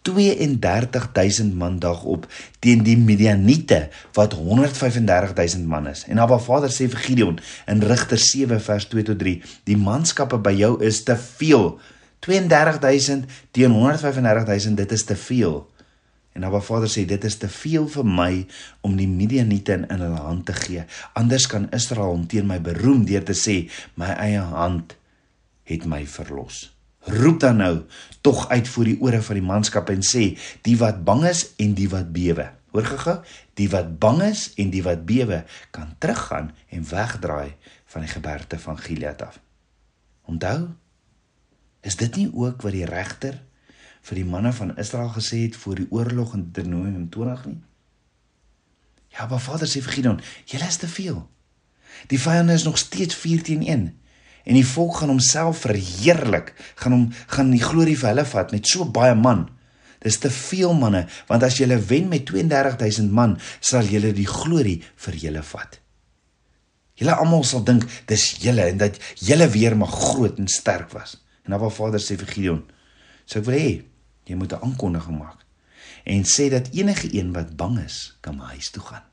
32000 0.03 1.55
man 1.55 1.79
dag 1.79 2.03
op 2.05 2.27
teen 2.59 2.83
die 2.85 2.97
Midianiete 2.99 3.89
wat 4.13 4.33
135000 4.37 5.67
man 5.67 5.89
is. 5.89 6.05
En 6.09 6.19
Abba 6.19 6.39
Vader 6.39 6.73
sê 6.73 6.89
vir 6.89 7.01
Gideon 7.01 7.39
in 7.67 7.83
Rigter 7.83 8.19
7 8.21 8.61
vers 8.61 8.89
2 8.93 9.03
tot 9.11 9.19
3, 9.19 9.43
die 9.65 9.77
manskappe 9.77 10.39
by 10.39 10.53
jou 10.57 10.77
is 10.85 11.03
te 11.05 11.17
veel. 11.17 11.79
32000 12.25 13.29
teen 13.53 13.73
135000, 13.73 14.77
dit 14.77 14.93
is 14.93 15.05
te 15.05 15.17
veel. 15.17 15.63
En 16.35 16.45
Abba 16.45 16.61
Vader 16.61 16.91
sê 16.91 17.05
dit 17.09 17.25
is 17.25 17.39
te 17.39 17.49
veel 17.49 17.89
vir 17.89 18.05
my 18.05 18.47
om 18.83 18.97
die 18.99 19.09
Midianiete 19.09 19.79
in, 19.79 19.89
in 19.89 20.05
hulle 20.05 20.23
hand 20.25 20.47
te 20.49 20.57
gee. 20.57 20.85
Anders 21.15 21.47
kan 21.49 21.71
Israel 21.77 22.13
hom 22.17 22.29
teen 22.29 22.49
my 22.51 22.61
beroem 22.61 23.05
deur 23.09 23.25
te 23.25 23.37
sê 23.39 23.65
my 24.01 24.13
eie 24.19 24.45
hand 24.53 24.97
het 25.65 25.87
my 25.89 26.03
verlos 26.05 26.74
roep 27.05 27.41
dan 27.41 27.57
nou 27.57 27.83
tog 28.21 28.49
uit 28.49 28.69
voor 28.69 28.85
die 28.85 29.01
ore 29.01 29.23
van 29.23 29.39
die 29.39 29.45
manskap 29.45 29.91
en 29.93 30.05
sê 30.05 30.35
die 30.65 30.77
wat 30.81 31.03
bang 31.05 31.25
is 31.29 31.47
en 31.61 31.75
die 31.77 31.89
wat 31.93 32.13
bewe. 32.13 32.49
Hoor 32.73 32.87
gega 32.89 33.17
die 33.59 33.69
wat 33.71 33.99
bang 34.03 34.23
is 34.27 34.49
en 34.59 34.71
die 34.73 34.83
wat 34.83 35.05
bewe 35.07 35.45
kan 35.71 35.95
teruggaan 35.99 36.53
en 36.69 36.87
wegdraai 36.89 37.55
van 37.93 38.07
die 38.07 38.11
geberte 38.11 38.59
van 38.59 38.79
Gilead 38.79 39.23
af. 39.23 39.39
Onthou 40.25 40.73
is 41.85 41.97
dit 42.01 42.17
nie 42.17 42.31
ook 42.33 42.65
wat 42.65 42.73
die 42.73 42.89
regter 42.89 43.43
vir 44.05 44.21
die 44.21 44.29
manne 44.29 44.53
van 44.53 44.77
Israel 44.81 45.13
gesê 45.13 45.45
het 45.45 45.57
voor 45.57 45.81
die 45.81 45.91
oorlog 45.91 46.35
in 46.35 46.49
Deuteronomium 46.51 47.09
20 47.11 47.45
nie? 47.47 47.61
Ja 49.15 49.29
maar 49.31 49.45
vader 49.45 49.69
sê 49.71 49.85
vir 49.85 49.99
Gideon 49.99 50.21
julle 50.45 50.67
is 50.67 50.81
te 50.81 50.89
veel. 50.89 51.21
Die 52.09 52.19
vyande 52.19 52.57
is 52.57 52.65
nog 52.65 52.79
steeds 52.79 53.15
4 53.15 53.43
teen 53.43 53.63
1 53.63 53.93
en 54.45 54.55
die 54.59 54.67
volk 54.67 55.01
gaan 55.01 55.13
homself 55.13 55.65
verheerlik, 55.65 56.53
gaan 56.81 56.93
hom 56.93 57.05
gaan 57.33 57.53
die 57.55 57.63
glorie 57.63 57.97
vir 57.97 58.13
hulle 58.13 58.27
vat 58.29 58.53
met 58.53 58.69
so 58.69 58.85
baie 58.85 59.15
man. 59.17 59.49
Dis 60.05 60.19
te 60.21 60.29
veel 60.31 60.75
manne, 60.77 61.07
want 61.29 61.47
as 61.47 61.57
jy 61.59 61.69
wen 61.89 62.11
met 62.13 62.27
32000 62.29 63.11
man, 63.11 63.39
sal 63.61 63.89
jy 63.89 64.13
die 64.13 64.29
glorie 64.29 64.83
vir 65.07 65.17
julle 65.17 65.43
vat. 65.43 65.81
Julle 67.01 67.17
almal 67.17 67.43
sal 67.45 67.65
dink 67.65 67.87
dis 68.07 68.27
julle 68.45 68.69
en 68.71 68.79
dat 68.79 69.01
julle 69.19 69.49
weer 69.51 69.75
mag 69.77 69.91
groot 69.91 70.39
en 70.39 70.49
sterk 70.49 70.93
was. 70.93 71.17
En 71.45 71.57
dan 71.57 71.61
wat 71.61 71.75
Vader 71.75 72.01
sê 72.01 72.17
vir 72.21 72.31
Gideon, 72.31 72.61
sê 73.27 73.41
ek 73.41 73.49
wil 73.49 73.59
hê 73.59 73.73
jy 74.29 74.37
moet 74.37 74.53
'n 74.53 74.63
aankondiging 74.63 75.19
maak 75.19 75.41
en 76.05 76.25
sê 76.25 76.51
dat 76.51 76.69
enige 76.73 77.09
een 77.13 77.33
wat 77.33 77.57
bang 77.57 77.79
is, 77.81 78.17
kan 78.21 78.37
my 78.37 78.45
huis 78.45 78.71
toe 78.71 78.83
gaan. 78.83 79.05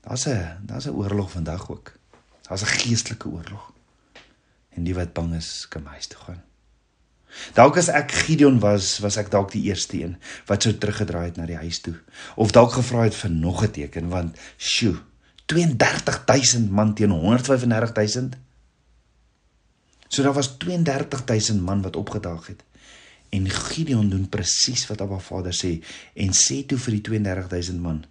Daar's 0.00 0.26
'n 0.26 0.66
daar's 0.66 0.86
'n 0.86 0.94
oorlog 0.94 1.30
vandag 1.30 1.70
ook. 1.70 1.98
Daar's 2.48 2.62
'n 2.62 2.78
geestelike 2.80 3.28
oorlog. 3.28 3.72
En 4.68 4.84
die 4.84 4.94
wat 4.94 5.12
bang 5.12 5.34
is, 5.34 5.66
kan 5.68 5.86
huis 5.86 6.06
toe 6.06 6.18
gaan. 6.18 6.42
Dalk 7.54 7.76
as 7.76 7.90
ek 7.90 8.12
Gideon 8.24 8.60
was, 8.62 8.98
was 9.02 9.18
ek 9.20 9.30
dalk 9.32 9.52
die 9.54 9.66
eerste 9.70 9.98
een 10.00 10.16
wat 10.48 10.62
sou 10.62 10.72
teruggedraai 10.74 11.32
het 11.32 11.38
na 11.40 11.48
die 11.48 11.58
huis 11.58 11.80
toe 11.82 11.96
of 12.40 12.54
dalk 12.54 12.76
gevra 12.76 13.06
het 13.08 13.16
vir 13.18 13.30
nog 13.30 13.64
'n 13.64 13.70
teken 13.70 14.08
want 14.08 14.38
sjoe 14.56 14.96
32000 15.50 16.70
man 16.70 16.94
teen 16.94 17.12
135000 17.12 18.38
So 20.08 20.22
daar 20.22 20.32
was 20.32 20.56
32000 20.56 21.62
man 21.62 21.82
wat 21.82 21.96
opgedaag 21.96 22.46
het 22.46 22.62
en 23.28 23.50
Gideon 23.50 24.08
doen 24.08 24.28
presies 24.28 24.86
wat 24.86 25.00
Abba 25.00 25.18
Vader 25.18 25.52
sê 25.52 25.82
en 26.14 26.30
sê 26.30 26.62
toe 26.66 26.78
vir 26.78 26.92
die 26.92 27.00
32000 27.00 27.80
man 27.80 28.04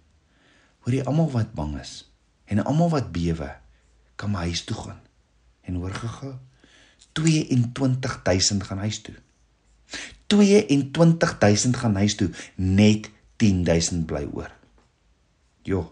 hoor 0.84 0.94
jy 0.94 1.04
almal 1.04 1.30
wat 1.30 1.54
bang 1.54 1.80
is 1.80 2.12
en 2.44 2.64
almal 2.64 2.90
wat 2.92 3.12
bewe 3.12 3.63
kan 4.24 4.32
my 4.32 4.48
huis 4.48 4.64
toe 4.64 4.76
gaan. 4.76 5.00
En 5.68 5.76
hoor 5.80 5.92
gega 5.92 6.32
22000 7.12 8.64
gaan 8.64 8.78
huis 8.78 9.00
toe. 9.04 9.14
22000 10.32 11.76
gaan 11.76 11.96
huis 12.00 12.16
toe, 12.16 12.30
net 12.56 13.10
10000 13.36 14.06
bly 14.08 14.24
oor. 14.32 14.50
Jo. 15.62 15.84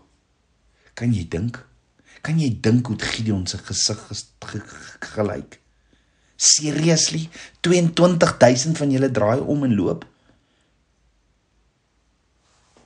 Kan 0.99 1.13
jy 1.13 1.27
dink? 1.29 1.61
Kan 2.25 2.41
jy 2.41 2.49
dink 2.65 2.89
hoe 2.89 2.99
Gideon 2.99 3.45
se 3.47 3.61
gesig 3.61 4.01
gelyk? 5.13 5.59
Seriously, 6.37 7.29
22000 7.61 8.79
van 8.81 8.91
julle 8.91 9.11
draai 9.15 9.41
om 9.41 9.65
en 9.65 9.77
loop. 9.77 10.07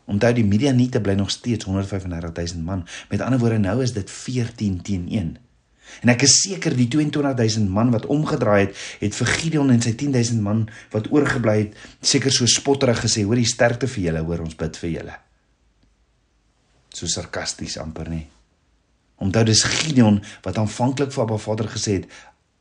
Onthou 0.06 0.32
die 0.36 0.46
Midianiete 0.46 1.00
bly 1.02 1.16
nog 1.18 1.30
steeds 1.30 1.66
135000 1.66 2.64
man. 2.64 2.86
Met 3.10 3.20
ander 3.20 3.38
woorde 3.42 3.58
nou 3.58 3.82
is 3.82 3.92
dit 3.92 4.10
14 4.10 4.82
teen 4.82 5.08
1. 5.10 5.36
En 6.02 6.12
ek 6.12 6.24
is 6.26 6.34
seker 6.42 6.74
die 6.76 6.88
22000 6.90 7.70
man 7.70 7.90
wat 7.94 8.06
omgedraai 8.10 8.66
het, 8.66 8.78
het 9.00 9.14
vir 9.18 9.30
Gideon 9.38 9.70
en 9.74 9.82
sy 9.82 9.94
10000 9.98 10.42
man 10.42 10.64
wat 10.94 11.08
oorgebly 11.14 11.56
het, 11.60 11.76
seker 12.02 12.34
so 12.34 12.46
spotterig 12.50 13.00
gesê: 13.04 13.24
"Hoor 13.24 13.40
die 13.40 13.48
sterkte 13.48 13.88
vir 13.90 14.08
julle, 14.08 14.24
hoor 14.26 14.44
ons 14.46 14.58
bid 14.58 14.78
vir 14.82 14.90
julle." 14.90 15.18
So 16.90 17.06
sarkasties 17.06 17.78
amper 17.78 18.10
nie. 18.10 18.26
Onthou 19.22 19.44
dis 19.44 19.62
Gideon 19.64 20.20
wat 20.44 20.58
aanvanklik 20.58 21.12
vir 21.12 21.22
Abba 21.24 21.38
Vader 21.38 21.68
gesê 21.72 22.00
het: 22.00 22.06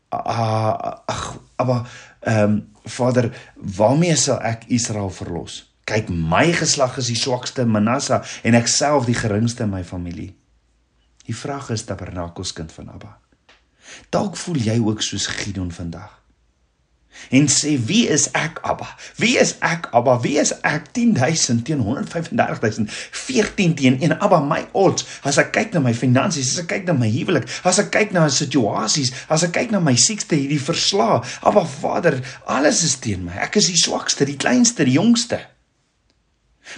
"Ag, 0.09 1.37
Abba, 1.57 1.85
ehm 2.21 2.43
um, 2.43 2.63
Vader, 2.85 3.31
waarmee 3.55 4.15
sal 4.15 4.41
ek 4.41 4.67
Israel 4.67 5.09
verlos?" 5.09 5.74
Kyk, 5.85 6.09
my 6.09 6.49
geslag 6.57 6.97
is 6.97 7.11
die 7.11 7.19
swakste, 7.19 7.65
Manasse, 7.69 8.23
en 8.43 8.57
ek 8.57 8.69
self 8.71 9.05
die 9.05 9.17
geringste 9.17 9.67
in 9.67 9.73
my 9.73 9.83
familie. 9.85 10.31
Die 11.25 11.37
vraag 11.37 11.69
is 11.73 11.85
tabernakels 11.85 12.53
kind 12.57 12.73
van 12.73 12.89
Abba. 12.93 13.15
Dalk 14.13 14.37
voel 14.37 14.61
jy 14.65 14.79
ook 14.81 15.05
soos 15.05 15.29
Gideon 15.29 15.71
vandag. 15.73 16.25
en 17.29 17.47
sê 17.49 17.75
wie 17.87 18.05
is 18.11 18.27
ek 18.37 18.59
Abba? 18.61 18.87
Wie 19.15 19.37
is 19.39 19.55
ek 19.65 19.87
Abba? 19.95 20.17
Wie 20.21 20.37
is 20.41 20.51
ek 20.67 20.91
10000 20.93 21.65
teen 21.65 21.81
135000 21.81 22.91
14 22.91 23.75
teen 23.79 23.97
1 24.01 24.17
Abba 24.19 24.41
my 24.43 24.65
odds 24.73 25.05
as 25.23 25.39
ek 25.41 25.53
kyk 25.55 25.73
na 25.73 25.83
my 25.85 25.93
finansies, 25.95 26.53
as 26.53 26.63
ek 26.65 26.69
kyk 26.73 26.87
na 26.89 26.97
my 26.97 27.09
huwelik, 27.11 27.47
as 27.63 27.79
ek 27.81 27.91
kyk 27.95 28.13
na 28.15 28.27
situasies, 28.29 29.13
as 29.31 29.47
ek 29.47 29.55
kyk 29.57 29.73
na 29.73 29.81
my 29.83 29.95
siekte 29.99 30.37
hierdie 30.37 30.61
verslaa, 30.61 31.21
Abba 31.45 31.65
Vader, 31.79 32.21
alles 32.51 32.83
is 32.85 32.97
teen 33.01 33.25
my. 33.27 33.35
Ek 33.41 33.57
is 33.59 33.71
die 33.71 33.79
swakste, 33.79 34.27
die 34.27 34.39
kleinste, 34.39 34.87
die 34.87 34.99
jongste. 34.99 35.41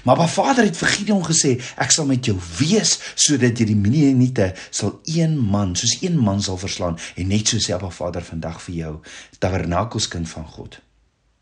Maar 0.04 0.16
Abba 0.16 0.28
Vader 0.28 0.64
het 0.68 0.78
vir 0.78 0.92
Gideon 0.92 1.24
gesê, 1.24 1.56
ek 1.80 1.94
sal 1.96 2.08
met 2.10 2.28
jou 2.28 2.36
wees 2.60 2.98
sodat 3.16 3.60
jy 3.60 3.70
die 3.70 3.78
Midianiete 3.80 4.52
sal 4.70 4.98
een 5.08 5.38
man, 5.40 5.76
soos 5.80 5.98
een 6.02 6.18
man 6.20 6.42
sal 6.44 6.60
verslaan 6.60 7.00
en 7.16 7.32
net 7.32 7.48
so 7.48 7.62
sê 7.64 7.76
Abba 7.76 7.90
Vader 7.94 8.26
vandag 8.26 8.60
vir 8.68 8.76
jou, 8.76 8.94
tabernakelskind 9.40 10.30
van 10.30 10.48
God. 10.58 10.80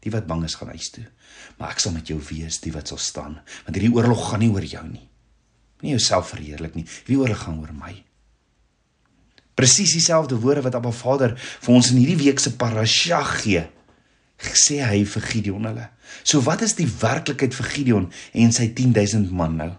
Die 0.05 0.13
wat 0.13 0.27
bang 0.29 0.45
is 0.45 0.57
gaan 0.59 0.73
huis 0.75 0.91
toe. 0.93 1.07
Maar 1.57 1.73
ek 1.73 1.81
sal 1.81 1.95
met 1.95 2.09
jou 2.11 2.19
wees, 2.29 2.59
die 2.61 2.73
wat 2.75 2.91
sal 2.91 3.01
staan, 3.01 3.39
want 3.65 3.77
hierdie 3.77 3.93
oorlog 3.95 4.29
gaan 4.29 4.43
nie 4.45 4.51
oor 4.53 4.65
jou 4.65 4.83
nie. 4.87 5.07
Nie 5.83 5.95
jouself 5.97 6.31
verheerlik 6.33 6.77
nie. 6.77 6.85
Hierdie 7.05 7.21
oorlog 7.23 7.41
gaan 7.47 7.61
oor 7.63 7.73
my. 7.75 7.95
Presies 9.55 9.95
dieselfde 9.95 10.37
woorde 10.43 10.65
wat 10.65 10.75
Abba 10.77 10.91
Vader 10.93 11.33
vir 11.39 11.73
ons 11.73 11.89
in 11.93 12.01
hierdie 12.01 12.27
week 12.27 12.43
se 12.43 12.53
parasha 12.59 13.23
gee 13.39 13.65
sê 14.53 14.81
hy 14.85 15.01
vir 15.09 15.25
Gideon 15.31 15.65
hulle. 15.65 15.89
So 16.23 16.43
wat 16.45 16.61
is 16.61 16.75
die 16.77 16.87
werklikheid 16.87 17.55
vir 17.57 17.71
Gideon 17.73 18.11
en 18.33 18.53
sy 18.53 18.69
10000 18.77 19.31
man 19.33 19.57
nou? 19.57 19.71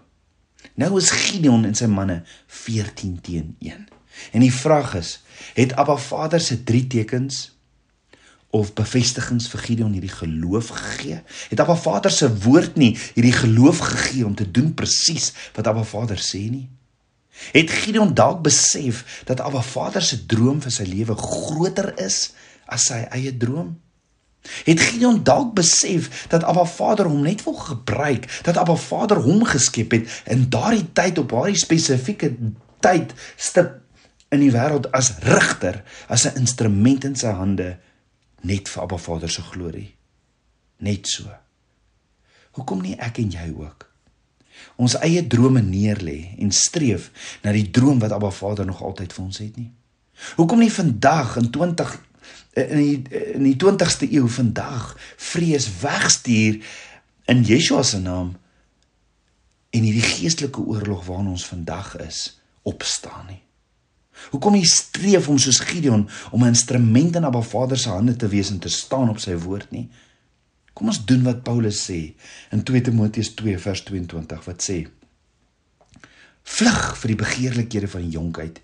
Nou 0.75 0.97
is 0.99 1.11
Gideon 1.13 1.65
en 1.65 1.75
sy 1.77 1.87
manne 1.89 2.23
14 2.47 3.21
teen 3.25 3.55
1. 3.63 3.85
En 4.33 4.43
die 4.43 4.53
vraag 4.53 4.95
is, 4.97 5.19
het 5.57 5.75
Abba 5.77 5.97
Vader 6.01 6.41
se 6.41 6.63
drie 6.63 6.87
tekens 6.87 7.55
of 8.49 8.73
bevestigings 8.73 9.49
vir 9.51 9.63
Gideon 9.65 9.93
hierdie 9.95 10.13
geloof 10.13 10.71
gegee? 10.75 11.21
Het 11.49 11.61
Abba 11.63 11.75
Vader 11.77 12.11
se 12.11 12.29
woord 12.43 12.75
nie 12.75 12.93
hierdie 13.13 13.35
geloof 13.35 13.79
gegee 13.85 14.25
om 14.25 14.35
te 14.35 14.51
doen 14.51 14.73
presies 14.73 15.31
wat 15.55 15.67
Abba 15.67 15.85
Vader 15.87 16.21
sê 16.21 16.47
nie? 16.49 16.67
Het 17.53 17.71
Gideon 17.71 18.13
dalk 18.17 18.41
besef 18.45 19.23
dat 19.25 19.41
Abba 19.45 19.61
Vader 19.61 20.01
se 20.01 20.25
droom 20.25 20.61
vir 20.61 20.73
sy 20.73 20.87
lewe 20.89 21.15
groter 21.17 21.93
is 22.01 22.31
as 22.65 22.89
sy 22.89 23.03
eie 23.13 23.33
droom? 23.37 23.75
Het 24.41 24.79
Gideon 24.79 25.23
dalk 25.23 25.53
besef 25.53 26.27
dat 26.27 26.43
Abba 26.43 26.65
Vader 26.65 27.05
hom 27.05 27.21
net 27.21 27.43
wil 27.43 27.53
gebruik, 27.53 28.39
dat 28.43 28.57
Abba 28.57 28.75
Vader 28.75 29.17
hom 29.17 29.43
geskep 29.43 29.91
het 29.91 30.21
in 30.25 30.49
daardie 30.49 30.85
tyd 30.93 31.17
op 31.17 31.29
daardie 31.29 31.59
spesifieke 31.59 32.35
tyd 32.79 33.13
stip 33.35 33.79
in 34.29 34.43
die 34.43 34.51
wêreld 34.51 34.89
as 34.91 35.13
rigter, 35.23 35.83
as 36.07 36.25
'n 36.25 36.35
instrument 36.35 37.03
in 37.03 37.15
sy 37.15 37.31
hande 37.31 37.77
net 38.41 38.69
vir 38.69 38.83
Abba 38.83 38.97
Vader 38.97 39.29
se 39.29 39.41
glorie. 39.41 39.95
Net 40.77 41.07
so. 41.07 41.29
Hoekom 42.51 42.81
nie 42.81 42.95
ek 42.95 43.17
en 43.17 43.31
jy 43.31 43.53
ook? 43.57 43.87
Ons 44.75 44.97
eie 45.05 45.27
drome 45.27 45.61
neerlê 45.61 46.33
en 46.41 46.51
streef 46.51 47.11
na 47.43 47.51
die 47.51 47.69
droom 47.69 47.99
wat 47.99 48.11
Abba 48.11 48.29
Vader 48.29 48.65
nog 48.65 48.81
altyd 48.81 49.13
vir 49.13 49.23
ons 49.25 49.37
het 49.37 49.57
nie. 49.57 49.71
Hoekom 50.35 50.59
nie 50.59 50.73
vandag 50.73 51.35
in 51.37 51.51
20 51.51 52.06
in 52.65 52.77
die 52.81 53.23
in 53.35 53.45
die 53.45 53.57
20ste 53.61 54.09
eeu 54.09 54.27
vandag 54.31 54.95
vrees 55.29 55.69
wegstuur 55.81 56.61
in 57.29 57.43
Yeshua 57.45 57.83
se 57.83 57.99
naam 58.01 58.35
en 59.69 59.83
hierdie 59.83 60.05
geestelike 60.05 60.63
oorlog 60.63 61.05
waarin 61.05 61.33
ons 61.35 61.45
vandag 61.45 61.95
is 62.07 62.39
opstaan 62.67 63.27
nie. 63.29 63.41
Hoekom 64.33 64.57
jy 64.57 64.65
streef 64.67 65.27
om 65.29 65.37
soos 65.39 65.59
Gideon 65.69 66.07
om 66.31 66.43
'n 66.43 66.55
instrument 66.55 67.15
in 67.15 67.23
Abba 67.23 67.41
Vader 67.41 67.77
se 67.77 67.89
hande 67.89 68.15
te 68.15 68.27
wees 68.27 68.49
en 68.49 68.59
te 68.59 68.69
staan 68.69 69.09
op 69.09 69.19
sy 69.19 69.35
woord 69.35 69.71
nie? 69.71 69.89
Kom 70.73 70.87
ons 70.87 71.05
doen 71.05 71.23
wat 71.23 71.43
Paulus 71.43 71.85
sê 71.89 72.15
in 72.51 72.63
2 72.63 72.81
Timoteus 72.81 73.33
2 73.33 73.57
vers 73.57 73.83
22 73.83 74.45
wat 74.45 74.63
sê: 74.63 74.87
Vlug 76.47 76.95
vir 77.01 77.11
die 77.11 77.19
begeerlikhede 77.19 77.89
van 77.91 78.07
jonkheid 78.09 78.61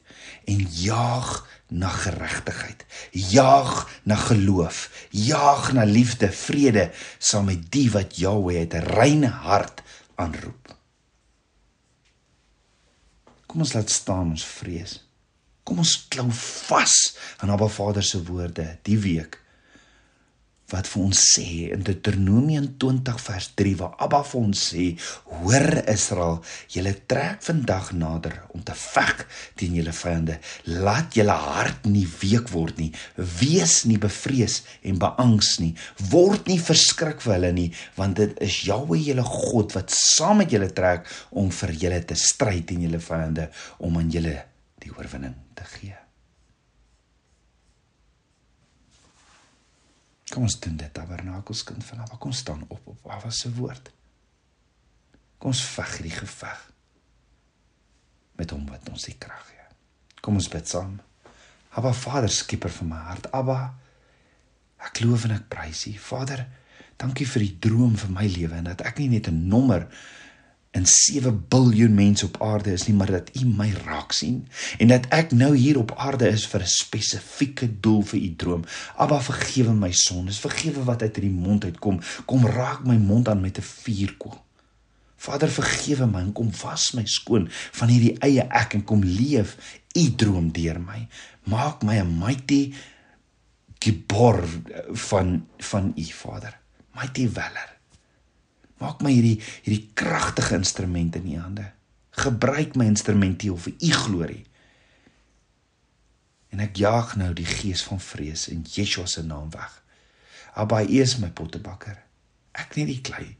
en 0.47 0.61
jaag 0.79 1.43
na 1.67 1.89
geregtigheid. 1.89 2.85
Jaag 3.11 3.89
na 4.07 4.15
geloof, 4.15 4.87
jaag 5.09 5.73
na 5.75 5.83
liefde, 5.83 6.31
vrede 6.31 6.91
saam 7.19 7.49
met 7.51 7.67
die 7.73 7.89
wat 7.91 8.15
Jahweh 8.17 8.63
het 8.63 8.73
'n 8.73 8.87
reine 8.97 9.27
hart 9.27 9.83
aanroep. 10.15 10.75
Kom 13.47 13.59
ons 13.61 13.73
laat 13.73 13.89
staan 13.89 14.29
ons 14.29 14.45
vrees. 14.45 15.03
Kom 15.63 15.77
ons 15.77 16.07
klou 16.07 16.31
vas 16.31 17.17
aan 17.37 17.49
Abba 17.49 17.67
Vader 17.67 18.03
se 18.03 18.23
woorde 18.23 18.77
die 18.81 18.97
week 18.97 19.42
wat 20.73 20.89
vir 20.89 21.03
ons 21.05 21.21
sê 21.35 21.47
in 21.75 21.83
Deuteronomium 21.85 22.71
20 22.81 23.19
vers 23.27 23.49
3 23.59 23.73
waar 23.79 23.93
Abba 24.01 24.23
vir 24.25 24.39
ons 24.41 24.63
sê: 24.71 24.85
"Hoor 25.29 25.67
Israel, 25.93 26.39
julle 26.73 26.93
trek 27.07 27.43
vandag 27.45 27.91
nader 27.93 28.35
om 28.53 28.63
te 28.63 28.75
veg 28.75 29.25
teen 29.55 29.77
julle 29.77 29.93
vyande. 29.93 30.39
Laat 30.65 31.13
julle 31.17 31.37
hart 31.47 31.85
nie 31.85 32.07
week 32.21 32.49
word 32.49 32.77
nie. 32.81 32.91
Wees 33.15 33.83
nie 33.85 33.99
bevrees 34.01 34.61
en 34.81 34.99
beangs 34.99 35.59
nie. 35.59 35.73
Word 36.09 36.47
nie 36.47 36.59
verskrik 36.59 37.21
vir 37.21 37.37
hulle 37.37 37.53
nie, 37.53 37.69
want 37.95 38.17
dit 38.17 38.37
is 38.41 38.63
Jahweh 38.67 39.01
julle 39.09 39.23
God 39.23 39.75
wat 39.77 39.93
saam 39.93 40.41
met 40.41 40.51
julle 40.51 40.71
trek 40.73 41.05
om 41.31 41.51
vir 41.51 41.71
julle 41.85 42.01
te 42.05 42.17
stry 42.17 42.61
teen 42.65 42.81
julle 42.87 42.99
vyande 42.99 43.49
om 43.79 43.97
aan 43.97 44.09
julle 44.09 44.39
die 44.81 44.91
oorwinning 44.97 45.35
te 45.53 45.69
gee." 45.77 46.02
Kom 50.33 50.47
ons 50.47 50.55
doen 50.59 50.77
dit, 50.79 50.89
tabernakelskind 50.89 51.83
van 51.85 51.99
Abba. 52.01 52.17
Kom 52.17 52.31
staan 52.33 52.63
op 52.67 52.87
op 52.89 53.11
Abba 53.13 53.29
se 53.29 53.51
woord. 53.53 53.91
Kom 55.37 55.53
ons 55.53 55.61
veg 55.75 55.97
hierdie 55.99 56.15
geveg 56.15 56.69
met 58.39 58.49
hom 58.49 58.63
wat 58.65 58.89
ons 58.89 59.05
die 59.05 59.17
krag 59.21 59.43
gee. 59.51 59.67
Kom 60.25 60.39
ons 60.39 60.49
bid 60.49 60.65
saam. 60.69 60.95
Abba 61.77 61.91
Vader, 61.93 62.31
skieper 62.33 62.73
van 62.79 62.89
my 62.89 63.01
hart. 63.11 63.29
Abba, 63.29 63.59
ek 64.89 65.03
loof 65.05 65.27
en 65.27 65.35
ek 65.37 65.45
prys 65.53 65.85
U. 65.91 65.93
Vader, 66.01 66.47
dankie 66.97 67.27
vir 67.29 67.45
die 67.45 67.53
droom 67.67 67.93
vir 67.99 68.13
my 68.15 68.25
lewe 68.25 68.57
en 68.57 68.71
dat 68.71 68.81
ek 68.89 69.03
nie 69.03 69.11
net 69.13 69.29
'n 69.29 69.47
nommer 69.53 69.85
in 70.73 70.85
7 70.89 71.45
biljoen 71.47 71.93
mense 71.93 72.25
op 72.25 72.41
aarde 72.41 72.71
is 72.73 72.87
nie, 72.87 72.95
maar 72.97 73.11
dat 73.11 73.29
U 73.37 73.45
my 73.45 73.69
raak 73.85 74.11
sien 74.11 74.47
en 74.81 74.89
dat 74.89 75.05
ek 75.13 75.31
nou 75.37 75.51
hier 75.55 75.77
op 75.77 75.93
aarde 76.01 76.27
is 76.27 76.47
vir 76.49 76.65
'n 76.65 76.73
spesifieke 76.73 77.67
doel 77.79 78.01
vir 78.01 78.19
U 78.19 78.35
droom. 78.35 78.63
Abba, 78.97 79.21
vergewe 79.21 79.73
my 79.73 79.91
sondes, 79.91 80.39
vergewe 80.39 80.83
wat 80.83 81.01
uit 81.01 81.15
hierdie 81.15 81.37
mond 81.37 81.63
uitkom. 81.63 82.01
Kom 82.25 82.45
raak 82.45 82.85
my 82.85 82.97
mond 82.97 83.29
aan 83.29 83.41
met 83.41 83.57
'n 83.57 83.61
vuurkoel. 83.61 84.41
Vader, 85.15 85.49
vergewe 85.49 86.05
my 86.07 86.19
en 86.19 86.33
kom 86.33 86.51
was 86.63 86.91
my 86.91 87.05
skoon 87.05 87.47
van 87.49 87.87
hierdie 87.87 88.17
eie 88.19 88.43
ek 88.49 88.73
en 88.73 88.83
kom 88.83 89.03
leef 89.03 89.57
U 89.95 90.15
droom 90.15 90.51
deur 90.51 90.79
my. 90.81 91.07
Maak 91.43 91.83
my 91.83 91.99
'n 92.01 92.17
mighty 92.19 92.73
gebor 93.79 94.43
van 94.91 95.47
van 95.57 95.93
U, 95.95 96.03
Vader. 96.03 96.59
Mighty 96.95 97.27
valor. 97.27 97.72
Maak 98.83 99.03
my 99.03 99.13
hierdie 99.15 99.37
hierdie 99.63 99.93
kragtige 99.95 100.57
instrument 100.59 101.15
in 101.15 101.29
u 101.31 101.37
hande. 101.39 101.69
Gebruik 102.19 102.75
my 102.75 102.89
instrumenteel 102.91 103.57
vir 103.57 103.77
u 103.79 103.91
glorie. 104.03 104.43
En 106.53 106.61
ek 106.61 106.77
jaag 106.77 107.15
nou 107.17 107.31
die 107.33 107.47
gees 107.49 107.81
van 107.87 108.01
vrees 108.03 108.45
in 108.51 108.65
Yeshua 108.75 109.07
se 109.09 109.23
naam 109.25 109.49
weg. 109.55 109.79
Abba, 110.53 110.83
u 110.83 110.99
is 111.01 111.17
my 111.17 111.31
pottebakker. 111.33 111.97
Ek 112.53 112.75
net 112.77 112.91
die 112.91 113.01
klei. 113.01 113.31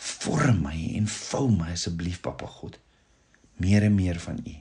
Vorm 0.00 0.62
my 0.64 0.76
en 0.96 1.08
vou 1.10 1.48
my 1.50 1.72
asseblief, 1.74 2.20
Papa 2.22 2.46
God. 2.46 2.78
Meer 3.60 3.88
en 3.88 3.96
meer 3.98 4.20
van 4.22 4.38
u. 4.46 4.54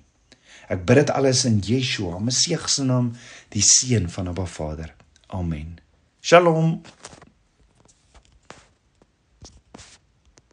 Ek 0.70 0.82
bid 0.86 1.04
dit 1.04 1.14
alles 1.14 1.46
in 1.50 1.62
Yeshua, 1.66 2.18
Messie 2.22 2.58
se 2.68 2.84
naam, 2.86 3.14
die 3.54 3.64
seun 3.66 4.10
van 4.10 4.34
Abba 4.34 4.46
Vader. 4.46 4.94
Amen. 5.28 5.78
Shalom. 6.22 6.82